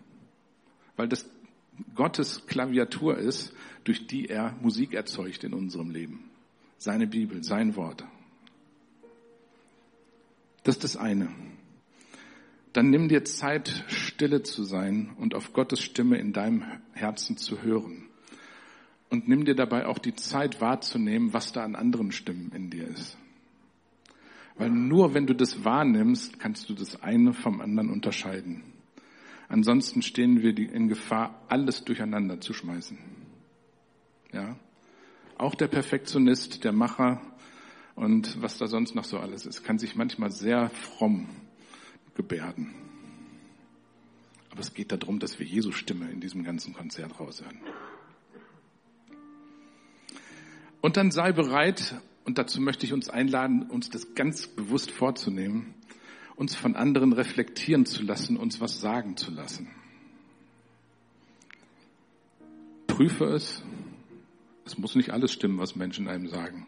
Weil 0.96 1.10
das 1.10 1.30
Gottes 1.96 2.46
Klaviatur 2.48 3.18
ist, 3.18 3.54
durch 3.84 4.08
die 4.08 4.28
er 4.30 4.56
Musik 4.62 4.94
erzeugt 4.94 5.44
in 5.44 5.54
unserem 5.54 5.90
Leben. 5.90 6.30
Seine 6.78 7.08
Bibel, 7.08 7.44
sein 7.44 7.76
Wort. 7.76 8.06
Das 10.64 10.76
ist 10.76 10.84
das 10.84 10.98
eine. 10.98 11.30
Dann 12.74 12.90
nimm 12.90 13.08
dir 13.08 13.24
Zeit, 13.24 13.86
stille 13.88 14.44
zu 14.44 14.64
sein 14.64 15.14
und 15.18 15.36
auf 15.36 15.54
Gottes 15.54 15.82
Stimme 15.82 16.18
in 16.18 16.34
deinem 16.34 16.64
Herzen 16.94 17.38
zu 17.38 17.62
hören. 17.62 18.05
Und 19.10 19.28
nimm 19.28 19.46
dir 19.46 19.56
dabei 19.56 19.86
auch 19.86 20.00
die 20.00 20.16
Zeit 20.16 20.62
wahrzunehmen, 20.62 21.34
was 21.34 21.52
da 21.54 21.64
an 21.64 21.76
anderen 21.76 22.12
Stimmen 22.12 22.52
in 22.54 22.70
dir 22.70 22.88
ist. 22.88 23.18
Weil 24.58 24.70
nur 24.70 25.14
wenn 25.14 25.28
du 25.28 25.36
das 25.36 25.64
wahrnimmst, 25.64 26.40
kannst 26.40 26.70
du 26.70 26.74
das 26.74 27.02
eine 27.02 27.34
vom 27.34 27.62
anderen 27.62 27.90
unterscheiden. 27.90 28.64
Ansonsten 29.48 30.02
stehen 30.02 30.42
wir 30.42 30.58
in 30.58 30.88
Gefahr, 30.88 31.44
alles 31.50 31.84
durcheinander 31.84 32.42
zu 32.42 32.54
schmeißen. 32.54 32.98
Ja? 34.32 34.56
Auch 35.38 35.56
der 35.56 35.68
Perfektionist, 35.68 36.64
der 36.64 36.72
Macher, 36.72 37.22
und 37.96 38.42
was 38.42 38.58
da 38.58 38.68
sonst 38.68 38.94
noch 38.96 39.06
so 39.06 39.20
alles 39.20 39.46
ist, 39.46 39.64
kann 39.64 39.78
sich 39.78 39.96
manchmal 39.96 40.32
sehr 40.32 40.70
fromm 40.70 41.30
gebärden. 42.16 42.74
Aber 44.52 44.60
es 44.62 44.74
geht 44.74 44.92
darum, 44.92 45.20
dass 45.20 45.40
wir 45.40 45.46
Jesu 45.46 45.72
Stimme 45.72 46.10
in 46.12 46.20
diesem 46.20 46.44
ganzen 46.44 46.74
Konzert 46.74 47.20
raushören. 47.20 47.60
Und 50.86 50.98
dann 50.98 51.10
sei 51.10 51.32
bereit, 51.32 51.96
und 52.26 52.38
dazu 52.38 52.62
möchte 52.62 52.86
ich 52.86 52.94
uns 52.94 53.10
einladen, 53.10 53.64
uns 53.64 53.90
das 53.90 54.14
ganz 54.14 54.46
bewusst 54.46 54.92
vorzunehmen, 54.92 55.74
uns 56.36 56.54
von 56.54 56.76
anderen 56.76 57.12
reflektieren 57.12 57.88
zu 57.88 58.04
lassen, 58.04 58.38
uns 58.38 58.62
was 58.62 58.82
sagen 58.82 59.18
zu 59.18 59.32
lassen. 59.32 59.68
prüfe 62.86 63.26
es. 63.26 63.64
Es 64.64 64.78
muss 64.78 64.94
nicht 64.94 65.10
alles 65.10 65.32
stimmen, 65.34 65.58
was 65.58 65.76
Menschen 65.76 66.08
einem 66.08 66.28
sagen. 66.28 66.68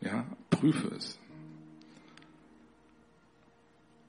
Ja, 0.00 0.26
prüfe 0.50 0.88
es. 0.88 1.16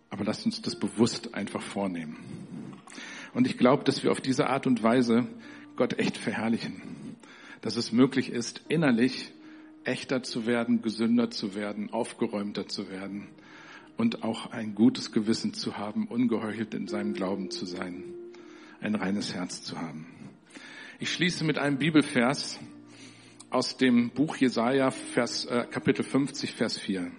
Aber 0.09 0.23
lasst 0.23 0.47
uns 0.47 0.63
das 0.63 0.75
bewusst 0.75 1.35
einfach 1.35 1.61
vornehmen. 1.61 2.17
Und 3.35 3.45
ich 3.45 3.59
glaube, 3.59 3.83
dass 3.83 4.01
wir 4.01 4.11
auf 4.11 4.21
diese 4.21 4.47
Art 4.49 4.65
und 4.65 4.81
Weise 4.81 5.27
Gott 5.75 5.99
echt 5.99 6.17
verherrlichen. 6.17 6.81
Dass 7.61 7.75
es 7.75 7.91
möglich 7.91 8.31
ist, 8.31 8.63
innerlich 8.69 9.31
echter 9.85 10.23
zu 10.23 10.45
werden, 10.45 10.81
gesünder 10.81 11.29
zu 11.29 11.55
werden, 11.55 11.91
aufgeräumter 11.91 12.67
zu 12.67 12.89
werden 12.89 13.27
und 13.97 14.23
auch 14.23 14.51
ein 14.51 14.75
gutes 14.75 15.11
Gewissen 15.11 15.53
zu 15.53 15.77
haben, 15.77 16.07
ungeheuchelt 16.07 16.73
in 16.73 16.87
seinem 16.87 17.13
Glauben 17.13 17.51
zu 17.51 17.65
sein, 17.65 18.03
ein 18.81 18.95
reines 18.95 19.33
Herz 19.33 19.61
zu 19.63 19.79
haben. 19.79 20.07
Ich 20.99 21.11
schließe 21.11 21.43
mit 21.43 21.57
einem 21.57 21.77
Bibelvers 21.77 22.59
aus 23.49 23.77
dem 23.77 24.09
Buch 24.09 24.37
Jesaja, 24.37 24.91
Vers, 24.91 25.45
äh, 25.45 25.65
Kapitel 25.69 26.03
50, 26.03 26.51
Vers 26.53 26.77
4. 26.77 27.11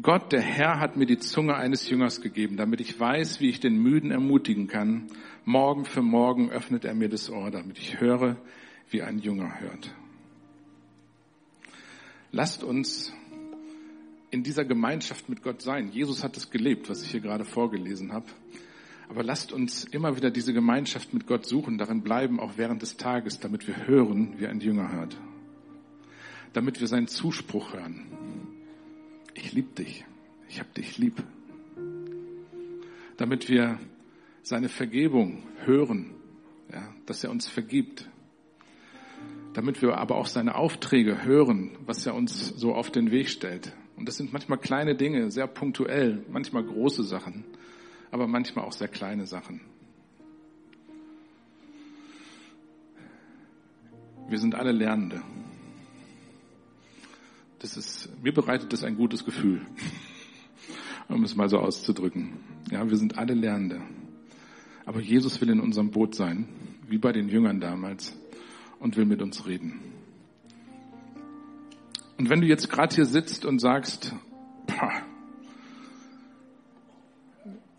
Gott, 0.00 0.32
der 0.32 0.42
Herr, 0.42 0.78
hat 0.78 0.96
mir 0.96 1.06
die 1.06 1.18
Zunge 1.18 1.56
eines 1.56 1.88
Jüngers 1.88 2.20
gegeben, 2.20 2.56
damit 2.56 2.80
ich 2.80 2.98
weiß, 2.98 3.40
wie 3.40 3.48
ich 3.48 3.58
den 3.58 3.76
Müden 3.76 4.10
ermutigen 4.10 4.68
kann. 4.68 5.08
Morgen 5.44 5.84
für 5.84 6.02
morgen 6.02 6.50
öffnet 6.50 6.84
er 6.84 6.94
mir 6.94 7.08
das 7.08 7.30
Ohr, 7.30 7.50
damit 7.50 7.78
ich 7.78 8.00
höre, 8.00 8.36
wie 8.90 9.02
ein 9.02 9.18
Jünger 9.18 9.60
hört. 9.60 9.90
Lasst 12.30 12.62
uns 12.62 13.12
in 14.30 14.42
dieser 14.42 14.64
Gemeinschaft 14.64 15.28
mit 15.28 15.42
Gott 15.42 15.62
sein. 15.62 15.90
Jesus 15.90 16.22
hat 16.22 16.36
es 16.36 16.50
gelebt, 16.50 16.88
was 16.90 17.02
ich 17.02 17.10
hier 17.10 17.20
gerade 17.20 17.44
vorgelesen 17.44 18.12
habe. 18.12 18.26
Aber 19.08 19.22
lasst 19.22 19.52
uns 19.52 19.84
immer 19.84 20.16
wieder 20.16 20.30
diese 20.30 20.52
Gemeinschaft 20.52 21.14
mit 21.14 21.26
Gott 21.26 21.46
suchen, 21.46 21.78
darin 21.78 22.02
bleiben, 22.02 22.38
auch 22.38 22.52
während 22.56 22.82
des 22.82 22.98
Tages, 22.98 23.40
damit 23.40 23.66
wir 23.66 23.86
hören, 23.86 24.34
wie 24.38 24.46
ein 24.46 24.60
Jünger 24.60 24.92
hört. 24.92 25.16
Damit 26.52 26.80
wir 26.80 26.86
seinen 26.86 27.08
Zuspruch 27.08 27.72
hören 27.72 28.06
ich 29.38 29.52
liebe 29.52 29.74
dich, 29.74 30.04
ich 30.48 30.58
habe 30.58 30.70
dich 30.76 30.98
lieb. 30.98 31.22
Damit 33.16 33.48
wir 33.48 33.78
seine 34.42 34.68
Vergebung 34.68 35.42
hören, 35.64 36.10
ja, 36.72 36.94
dass 37.06 37.24
er 37.24 37.30
uns 37.30 37.48
vergibt. 37.48 38.08
Damit 39.58 39.82
wir 39.82 39.98
aber 39.98 40.14
auch 40.14 40.28
seine 40.28 40.54
Aufträge 40.54 41.24
hören, 41.24 41.72
was 41.84 42.06
er 42.06 42.14
uns 42.14 42.50
so 42.56 42.76
auf 42.76 42.92
den 42.92 43.10
Weg 43.10 43.28
stellt. 43.28 43.72
Und 43.96 44.06
das 44.06 44.16
sind 44.16 44.32
manchmal 44.32 44.58
kleine 44.58 44.94
Dinge, 44.94 45.32
sehr 45.32 45.48
punktuell, 45.48 46.24
manchmal 46.30 46.62
große 46.62 47.02
Sachen, 47.02 47.42
aber 48.12 48.28
manchmal 48.28 48.64
auch 48.64 48.70
sehr 48.70 48.86
kleine 48.86 49.26
Sachen. 49.26 49.60
Wir 54.28 54.38
sind 54.38 54.54
alle 54.54 54.70
Lernende. 54.70 55.22
Das 57.58 57.76
ist, 57.76 58.10
mir 58.22 58.32
bereitet 58.32 58.72
das 58.72 58.84
ein 58.84 58.94
gutes 58.94 59.24
Gefühl, 59.24 59.62
um 61.08 61.24
es 61.24 61.34
mal 61.34 61.48
so 61.48 61.58
auszudrücken. 61.58 62.34
Ja, 62.70 62.88
wir 62.88 62.96
sind 62.96 63.18
alle 63.18 63.34
Lernende. 63.34 63.82
Aber 64.86 65.00
Jesus 65.00 65.40
will 65.40 65.50
in 65.50 65.58
unserem 65.58 65.90
Boot 65.90 66.14
sein, 66.14 66.48
wie 66.86 66.98
bei 66.98 67.10
den 67.10 67.28
Jüngern 67.28 67.58
damals, 67.58 68.16
und 68.80 68.96
will 68.96 69.04
mit 69.04 69.22
uns 69.22 69.46
reden. 69.46 69.80
Und 72.16 72.30
wenn 72.30 72.40
du 72.40 72.46
jetzt 72.46 72.68
gerade 72.68 72.94
hier 72.94 73.04
sitzt 73.04 73.44
und 73.44 73.60
sagst, 73.60 74.14
pah, 74.66 75.02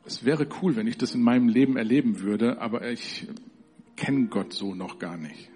es 0.06 0.24
wäre 0.26 0.48
cool, 0.62 0.76
wenn 0.76 0.88
ich 0.88 0.98
das 0.98 1.14
in 1.14 1.22
meinem 1.22 1.50
Leben 1.50 1.78
erleben 1.78 2.22
würde, 2.22 2.62
aber 2.62 2.90
ich 2.90 3.28
kenne 3.96 4.28
Gott 4.28 4.54
so 4.54 4.74
noch 4.74 4.98
gar 4.98 5.18
nicht 5.18 5.50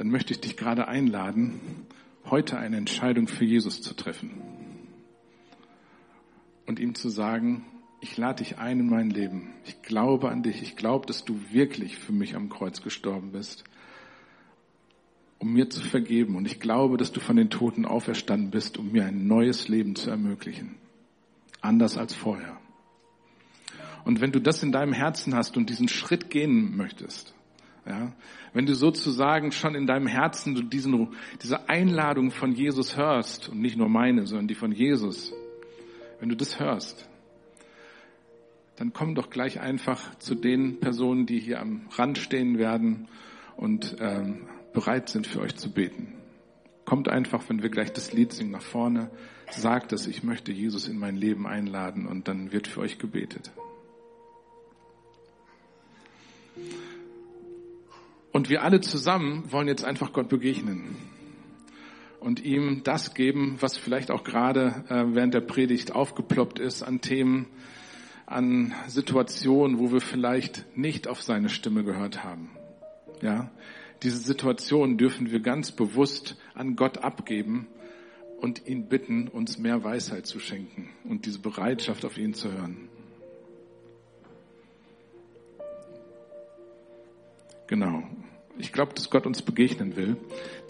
dann 0.00 0.08
möchte 0.08 0.32
ich 0.32 0.40
dich 0.40 0.56
gerade 0.56 0.88
einladen, 0.88 1.60
heute 2.24 2.58
eine 2.58 2.76
Entscheidung 2.76 3.28
für 3.28 3.44
Jesus 3.44 3.82
zu 3.82 3.94
treffen. 3.94 4.30
Und 6.66 6.78
ihm 6.78 6.94
zu 6.94 7.08
sagen, 7.10 7.66
ich 8.00 8.16
lade 8.16 8.42
dich 8.42 8.58
ein 8.58 8.80
in 8.80 8.88
mein 8.88 9.10
Leben. 9.10 9.52
Ich 9.64 9.82
glaube 9.82 10.30
an 10.30 10.42
dich. 10.42 10.62
Ich 10.62 10.76
glaube, 10.76 11.06
dass 11.06 11.24
du 11.24 11.38
wirklich 11.50 11.98
für 11.98 12.12
mich 12.12 12.34
am 12.34 12.48
Kreuz 12.48 12.82
gestorben 12.82 13.32
bist, 13.32 13.64
um 15.38 15.52
mir 15.52 15.68
zu 15.68 15.82
vergeben. 15.82 16.36
Und 16.36 16.46
ich 16.46 16.60
glaube, 16.60 16.96
dass 16.96 17.12
du 17.12 17.20
von 17.20 17.36
den 17.36 17.50
Toten 17.50 17.84
auferstanden 17.84 18.50
bist, 18.50 18.78
um 18.78 18.90
mir 18.92 19.04
ein 19.04 19.26
neues 19.26 19.68
Leben 19.68 19.96
zu 19.96 20.10
ermöglichen. 20.10 20.76
Anders 21.60 21.98
als 21.98 22.14
vorher. 22.14 22.56
Und 24.04 24.22
wenn 24.22 24.32
du 24.32 24.40
das 24.40 24.62
in 24.62 24.72
deinem 24.72 24.94
Herzen 24.94 25.34
hast 25.34 25.58
und 25.58 25.68
diesen 25.68 25.88
Schritt 25.88 26.30
gehen 26.30 26.76
möchtest, 26.76 27.34
ja, 27.86 28.12
wenn 28.54 28.66
du 28.66 28.74
sozusagen 28.74 29.52
schon 29.52 29.74
in 29.74 29.86
deinem 29.86 30.06
Herzen 30.06 30.70
diesen, 30.70 31.08
diese 31.42 31.68
Einladung 31.68 32.30
von 32.30 32.52
Jesus 32.52 32.96
hörst, 32.96 33.50
und 33.50 33.60
nicht 33.60 33.76
nur 33.76 33.88
meine, 33.88 34.26
sondern 34.26 34.48
die 34.48 34.54
von 34.54 34.72
Jesus, 34.72 35.32
wenn 36.18 36.28
du 36.30 36.36
das 36.36 36.58
hörst, 36.58 37.09
dann 38.80 38.94
komm 38.94 39.14
doch 39.14 39.28
gleich 39.28 39.60
einfach 39.60 40.18
zu 40.20 40.34
den 40.34 40.80
Personen, 40.80 41.26
die 41.26 41.38
hier 41.38 41.60
am 41.60 41.82
Rand 41.90 42.16
stehen 42.16 42.56
werden 42.56 43.08
und 43.58 43.94
ähm, 44.00 44.46
bereit 44.72 45.10
sind 45.10 45.26
für 45.26 45.40
euch 45.40 45.54
zu 45.56 45.70
beten. 45.70 46.14
Kommt 46.86 47.10
einfach, 47.10 47.46
wenn 47.50 47.62
wir 47.62 47.68
gleich 47.68 47.92
das 47.92 48.14
Lied 48.14 48.32
singen, 48.32 48.52
nach 48.52 48.62
vorne, 48.62 49.10
sagt 49.50 49.92
es, 49.92 50.06
ich 50.06 50.22
möchte 50.22 50.50
Jesus 50.50 50.88
in 50.88 50.98
mein 50.98 51.14
Leben 51.14 51.46
einladen 51.46 52.06
und 52.06 52.26
dann 52.26 52.52
wird 52.52 52.68
für 52.68 52.80
euch 52.80 52.96
gebetet. 52.96 53.52
Und 58.32 58.48
wir 58.48 58.62
alle 58.62 58.80
zusammen 58.80 59.52
wollen 59.52 59.68
jetzt 59.68 59.84
einfach 59.84 60.14
Gott 60.14 60.30
begegnen 60.30 60.96
und 62.18 62.42
ihm 62.42 62.80
das 62.82 63.12
geben, 63.12 63.58
was 63.60 63.76
vielleicht 63.76 64.10
auch 64.10 64.24
gerade 64.24 64.86
äh, 64.88 65.14
während 65.14 65.34
der 65.34 65.42
Predigt 65.42 65.92
aufgeploppt 65.94 66.58
ist 66.58 66.82
an 66.82 67.02
Themen, 67.02 67.44
an 68.30 68.72
Situationen, 68.86 69.80
wo 69.80 69.90
wir 69.90 70.00
vielleicht 70.00 70.64
nicht 70.76 71.08
auf 71.08 71.20
seine 71.20 71.48
Stimme 71.48 71.82
gehört 71.82 72.22
haben. 72.22 72.50
Ja, 73.20 73.50
diese 74.04 74.18
Situation 74.18 74.96
dürfen 74.96 75.32
wir 75.32 75.40
ganz 75.40 75.72
bewusst 75.72 76.36
an 76.54 76.76
Gott 76.76 76.98
abgeben 76.98 77.66
und 78.40 78.66
ihn 78.66 78.88
bitten, 78.88 79.26
uns 79.26 79.58
mehr 79.58 79.82
Weisheit 79.82 80.26
zu 80.26 80.38
schenken 80.38 80.90
und 81.04 81.26
diese 81.26 81.40
Bereitschaft 81.40 82.04
auf 82.04 82.16
ihn 82.16 82.32
zu 82.32 82.52
hören. 82.52 82.88
Genau. 87.66 88.04
Ich 88.58 88.72
glaube, 88.72 88.94
dass 88.94 89.10
Gott 89.10 89.26
uns 89.26 89.42
begegnen 89.42 89.96
will. 89.96 90.16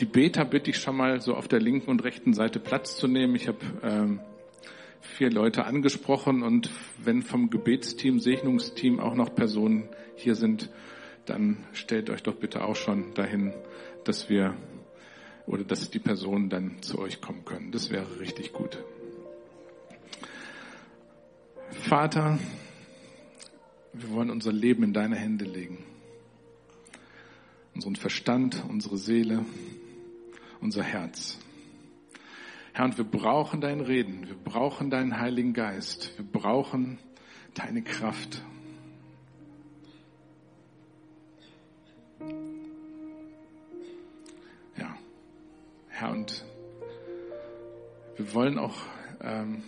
Die 0.01 0.05
Beter 0.07 0.45
bitte 0.45 0.71
ich 0.71 0.79
schon 0.79 0.97
mal 0.97 1.21
so 1.21 1.35
auf 1.35 1.47
der 1.47 1.61
linken 1.61 1.91
und 1.91 2.05
rechten 2.05 2.33
Seite 2.33 2.59
Platz 2.59 2.97
zu 2.97 3.07
nehmen. 3.07 3.35
Ich 3.35 3.49
habe 3.49 3.59
ähm, 3.83 4.21
vier 5.01 5.31
Leute 5.31 5.65
angesprochen 5.65 6.43
und 6.43 6.71
wenn 6.99 7.23
vom 7.23 7.51
Gebetsteam, 7.51 8.21
Segnungsteam 8.21 9.01
auch 9.01 9.15
noch 9.15 9.35
Personen 9.35 9.89
hier 10.17 10.35
sind, 10.35 10.71
dann 11.27 11.65
stellt 11.73 12.11
euch 12.11 12.23
doch 12.23 12.37
bitte 12.37 12.65
auch 12.65 12.77
schon 12.77 13.15
dahin, 13.15 13.53
dass 14.05 14.29
wir 14.29 14.57
oder 15.47 15.65
dass 15.65 15.91
die 15.91 15.99
Personen 15.99 16.49
dann 16.49 16.83
zu 16.83 16.99
euch 16.99 17.21
kommen 17.21 17.45
können. 17.45 17.73
Das 17.73 17.91
wäre 17.91 18.21
richtig 18.21 18.53
gut. 18.53 18.83
Vater, 21.71 22.39
wir 23.93 24.11
wollen 24.11 24.31
unser 24.31 24.53
Leben 24.53 24.83
in 24.83 24.93
deine 24.93 25.17
Hände 25.17 25.45
legen 25.45 25.79
unseren 27.75 27.97
Verstand, 27.97 28.63
unsere 28.69 28.99
Seele, 28.99 29.45
unser 30.61 30.83
Herz. 30.83 31.39
Herr, 32.73 32.85
und 32.85 32.99
wir 32.99 33.05
brauchen 33.05 33.61
dein 33.61 33.81
Reden, 33.81 34.29
wir 34.29 34.37
brauchen 34.37 34.91
deinen 34.91 35.19
Heiligen 35.19 35.53
Geist, 35.55 36.17
wir 36.17 36.25
brauchen 36.25 36.99
deine 37.55 37.83
Kraft. 37.83 38.43
Ja, 44.77 44.97
Herr, 45.89 46.13
und 46.13 46.45
wir 48.17 48.35
wollen 48.35 48.59
auch 48.59 48.77
ähm, 49.21 49.65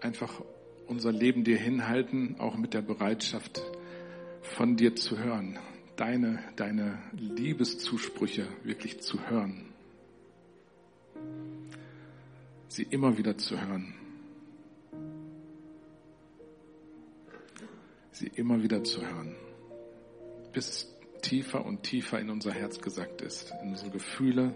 einfach 0.00 0.40
unser 0.86 1.10
Leben 1.10 1.42
dir 1.42 1.58
hinhalten, 1.58 2.36
auch 2.38 2.56
mit 2.56 2.74
der 2.74 2.82
Bereitschaft, 2.82 3.60
von 4.42 4.76
dir 4.76 4.94
zu 4.94 5.18
hören, 5.18 5.58
deine, 5.96 6.38
deine 6.54 6.98
Liebeszusprüche 7.12 8.46
wirklich 8.62 9.00
zu 9.00 9.28
hören. 9.28 9.75
Sie 12.76 12.82
immer 12.82 13.16
wieder 13.16 13.38
zu 13.38 13.58
hören. 13.58 13.94
Sie 18.12 18.26
immer 18.26 18.62
wieder 18.62 18.84
zu 18.84 19.00
hören. 19.00 19.34
Bis 20.52 20.68
es 20.68 20.94
tiefer 21.22 21.64
und 21.64 21.84
tiefer 21.84 22.20
in 22.20 22.28
unser 22.28 22.52
Herz 22.52 22.78
gesagt 22.78 23.22
ist, 23.22 23.50
in 23.62 23.70
unsere 23.70 23.90
Gefühle, 23.90 24.54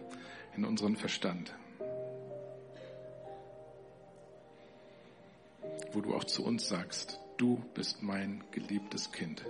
in 0.54 0.66
unseren 0.66 0.96
Verstand. 0.96 1.54
Wo 5.92 6.02
du 6.02 6.14
auch 6.14 6.24
zu 6.24 6.44
uns 6.44 6.68
sagst, 6.68 7.18
du 7.38 7.64
bist 7.72 8.02
mein 8.02 8.44
geliebtes 8.50 9.12
Kind. 9.12 9.46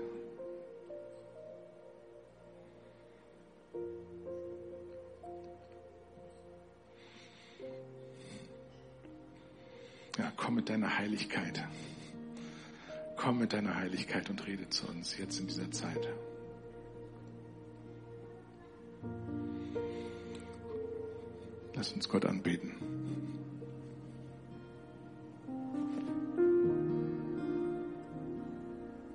Deiner 10.71 10.99
Heiligkeit. 10.99 11.65
Komm 13.17 13.39
mit 13.39 13.53
deiner 13.53 13.75
Heiligkeit 13.75 14.31
und 14.31 14.47
rede 14.47 14.69
zu 14.71 14.87
uns 14.87 15.19
jetzt 15.19 15.41
in 15.41 15.49
dieser 15.49 15.71
Zeit. 15.71 16.09
Lass 21.75 21.93
uns 21.93 22.09
Gott 22.09 22.25
anbeten. 22.25 23.40